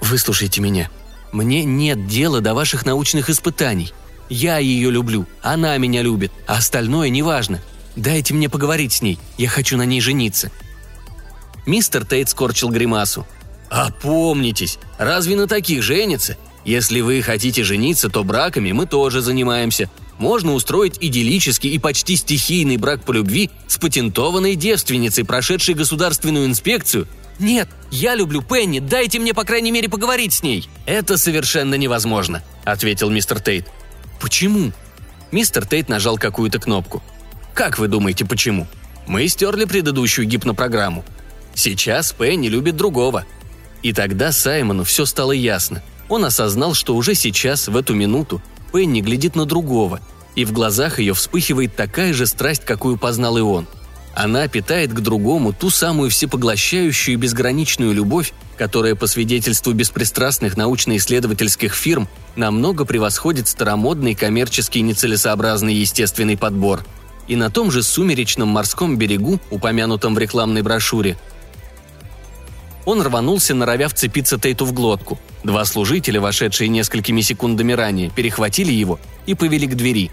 «Выслушайте 0.00 0.60
меня. 0.60 0.90
Мне 1.32 1.64
нет 1.64 2.06
дела 2.06 2.40
до 2.40 2.54
ваших 2.54 2.86
научных 2.86 3.30
испытаний. 3.30 3.92
Я 4.28 4.58
ее 4.58 4.90
люблю, 4.90 5.26
она 5.42 5.76
меня 5.78 6.02
любит, 6.02 6.32
а 6.46 6.56
остальное 6.56 7.08
неважно. 7.10 7.60
Дайте 7.96 8.34
мне 8.34 8.48
поговорить 8.48 8.92
с 8.92 9.02
ней, 9.02 9.18
я 9.38 9.48
хочу 9.48 9.76
на 9.76 9.84
ней 9.84 10.00
жениться». 10.00 10.50
Мистер 11.66 12.04
Тейт 12.04 12.28
скорчил 12.28 12.68
гримасу. 12.68 13.26
«Опомнитесь, 13.70 14.78
разве 14.98 15.36
на 15.36 15.46
таких 15.46 15.82
женится? 15.82 16.36
Если 16.64 17.00
вы 17.00 17.20
хотите 17.22 17.62
жениться, 17.62 18.08
то 18.08 18.24
браками 18.24 18.72
мы 18.72 18.86
тоже 18.86 19.20
занимаемся. 19.20 19.90
Можно 20.18 20.54
устроить 20.54 20.96
идиллический 21.00 21.70
и 21.70 21.78
почти 21.78 22.16
стихийный 22.16 22.76
брак 22.76 23.02
по 23.04 23.12
любви 23.12 23.50
с 23.66 23.78
патентованной 23.78 24.54
девственницей, 24.54 25.24
прошедшей 25.24 25.74
государственную 25.74 26.46
инспекцию. 26.46 27.08
Нет, 27.38 27.68
я 27.90 28.14
люблю 28.14 28.42
Пенни, 28.42 28.78
дайте 28.78 29.18
мне, 29.18 29.34
по 29.34 29.44
крайней 29.44 29.72
мере, 29.72 29.88
поговорить 29.88 30.32
с 30.32 30.42
ней. 30.42 30.68
Это 30.86 31.18
совершенно 31.18 31.74
невозможно, 31.74 32.42
ответил 32.64 33.10
мистер 33.10 33.40
Тейт. 33.40 33.66
Почему? 34.24 34.72
Мистер 35.30 35.66
Тейт 35.66 35.88
нажал 35.88 36.18
какую-то 36.18 36.58
кнопку. 36.58 37.02
Как 37.52 37.78
вы 37.78 37.86
думаете, 37.86 38.24
почему? 38.24 38.66
Мы 39.06 39.28
стерли 39.28 39.66
предыдущую 39.66 40.26
гипнопрограмму. 40.26 41.04
Сейчас 41.54 42.12
Пенни 42.12 42.48
любит 42.48 42.74
другого. 42.76 43.24
И 43.82 43.92
тогда 43.92 44.32
Саймону 44.32 44.82
все 44.82 45.04
стало 45.04 45.32
ясно– 45.32 45.82
он 46.08 46.24
осознал, 46.24 46.74
что 46.74 46.96
уже 46.96 47.14
сейчас, 47.14 47.68
в 47.68 47.76
эту 47.76 47.94
минуту, 47.94 48.42
Пенни 48.72 49.00
глядит 49.00 49.36
на 49.36 49.46
другого, 49.46 50.00
и 50.34 50.44
в 50.44 50.52
глазах 50.52 50.98
ее 50.98 51.14
вспыхивает 51.14 51.76
такая 51.76 52.12
же 52.12 52.26
страсть, 52.26 52.64
какую 52.64 52.98
познал 52.98 53.38
и 53.38 53.40
он. 53.40 53.66
Она 54.14 54.46
питает 54.46 54.92
к 54.92 55.00
другому 55.00 55.52
ту 55.52 55.70
самую 55.70 56.10
всепоглощающую 56.10 57.14
и 57.14 57.16
безграничную 57.16 57.92
любовь, 57.92 58.32
которая, 58.56 58.94
по 58.94 59.08
свидетельству 59.08 59.72
беспристрастных 59.72 60.56
научно-исследовательских 60.56 61.74
фирм, 61.74 62.08
намного 62.36 62.84
превосходит 62.84 63.48
старомодный 63.48 64.14
коммерческий 64.14 64.82
нецелесообразный 64.82 65.74
естественный 65.74 66.36
подбор. 66.36 66.84
И 67.26 67.34
на 67.34 67.50
том 67.50 67.72
же 67.72 67.82
сумеречном 67.82 68.48
морском 68.48 68.96
берегу, 68.96 69.40
упомянутом 69.50 70.14
в 70.14 70.18
рекламной 70.18 70.62
брошюре, 70.62 71.16
он 72.84 73.00
рванулся, 73.02 73.54
норовя 73.54 73.88
вцепиться 73.88 74.38
Тейту 74.38 74.66
в 74.66 74.72
глотку. 74.72 75.18
Два 75.42 75.64
служителя, 75.64 76.20
вошедшие 76.20 76.68
несколькими 76.68 77.22
секундами 77.22 77.72
ранее, 77.72 78.10
перехватили 78.10 78.72
его 78.72 79.00
и 79.26 79.34
повели 79.34 79.66
к 79.66 79.74
двери. 79.74 80.10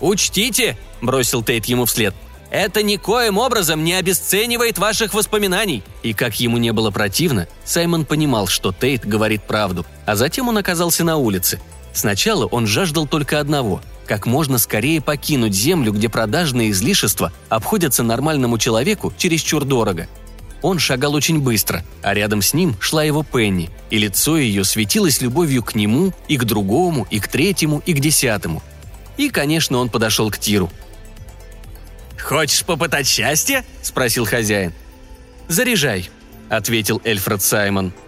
«Учтите!»– 0.00 0.76
бросил 1.02 1.42
Тейт 1.42 1.66
ему 1.66 1.84
вслед. 1.84 2.14
«Это 2.50 2.82
никоим 2.82 3.38
образом 3.38 3.84
не 3.84 3.94
обесценивает 3.94 4.78
ваших 4.78 5.14
воспоминаний!» 5.14 5.82
И 6.02 6.12
как 6.12 6.38
ему 6.40 6.58
не 6.58 6.72
было 6.72 6.90
противно, 6.90 7.48
Саймон 7.64 8.04
понимал, 8.04 8.46
что 8.46 8.72
Тейт 8.72 9.06
говорит 9.06 9.42
правду, 9.42 9.84
а 10.06 10.16
затем 10.16 10.48
он 10.48 10.58
оказался 10.58 11.04
на 11.04 11.16
улице. 11.16 11.60
Сначала 11.92 12.46
он 12.46 12.66
жаждал 12.66 13.06
только 13.06 13.40
одного– 13.40 13.80
как 14.06 14.24
можно 14.24 14.58
скорее 14.58 15.00
покинуть 15.00 15.52
землю, 15.52 15.90
где 15.90 16.08
продажные 16.08 16.70
излишества 16.70 17.32
обходятся 17.48 18.04
нормальному 18.04 18.56
человеку 18.56 19.12
чересчур 19.18 19.64
дорого– 19.64 20.06
он 20.62 20.78
шагал 20.78 21.14
очень 21.14 21.40
быстро, 21.40 21.84
а 22.02 22.14
рядом 22.14 22.42
с 22.42 22.54
ним 22.54 22.76
шла 22.80 23.04
его 23.04 23.22
Пенни, 23.22 23.70
и 23.90 23.98
лицо 23.98 24.36
ее 24.36 24.64
светилось 24.64 25.20
любовью 25.20 25.62
к 25.62 25.74
нему, 25.74 26.12
и 26.28 26.36
к 26.36 26.44
другому, 26.44 27.06
и 27.10 27.20
к 27.20 27.28
третьему, 27.28 27.82
и 27.86 27.92
к 27.92 28.00
десятому. 28.00 28.62
И, 29.16 29.28
конечно, 29.30 29.78
он 29.78 29.88
подошел 29.90 30.30
к 30.30 30.38
Тиру. 30.38 30.70
«Хочешь 32.26 32.64
попытать 32.64 33.06
счастье?»– 33.06 33.64
спросил 33.82 34.26
хозяин. 34.26 34.72
«Заряжай»,– 35.46 36.10
ответил 36.48 37.00
Эльфред 37.04 37.40
Саймон– 37.40 37.92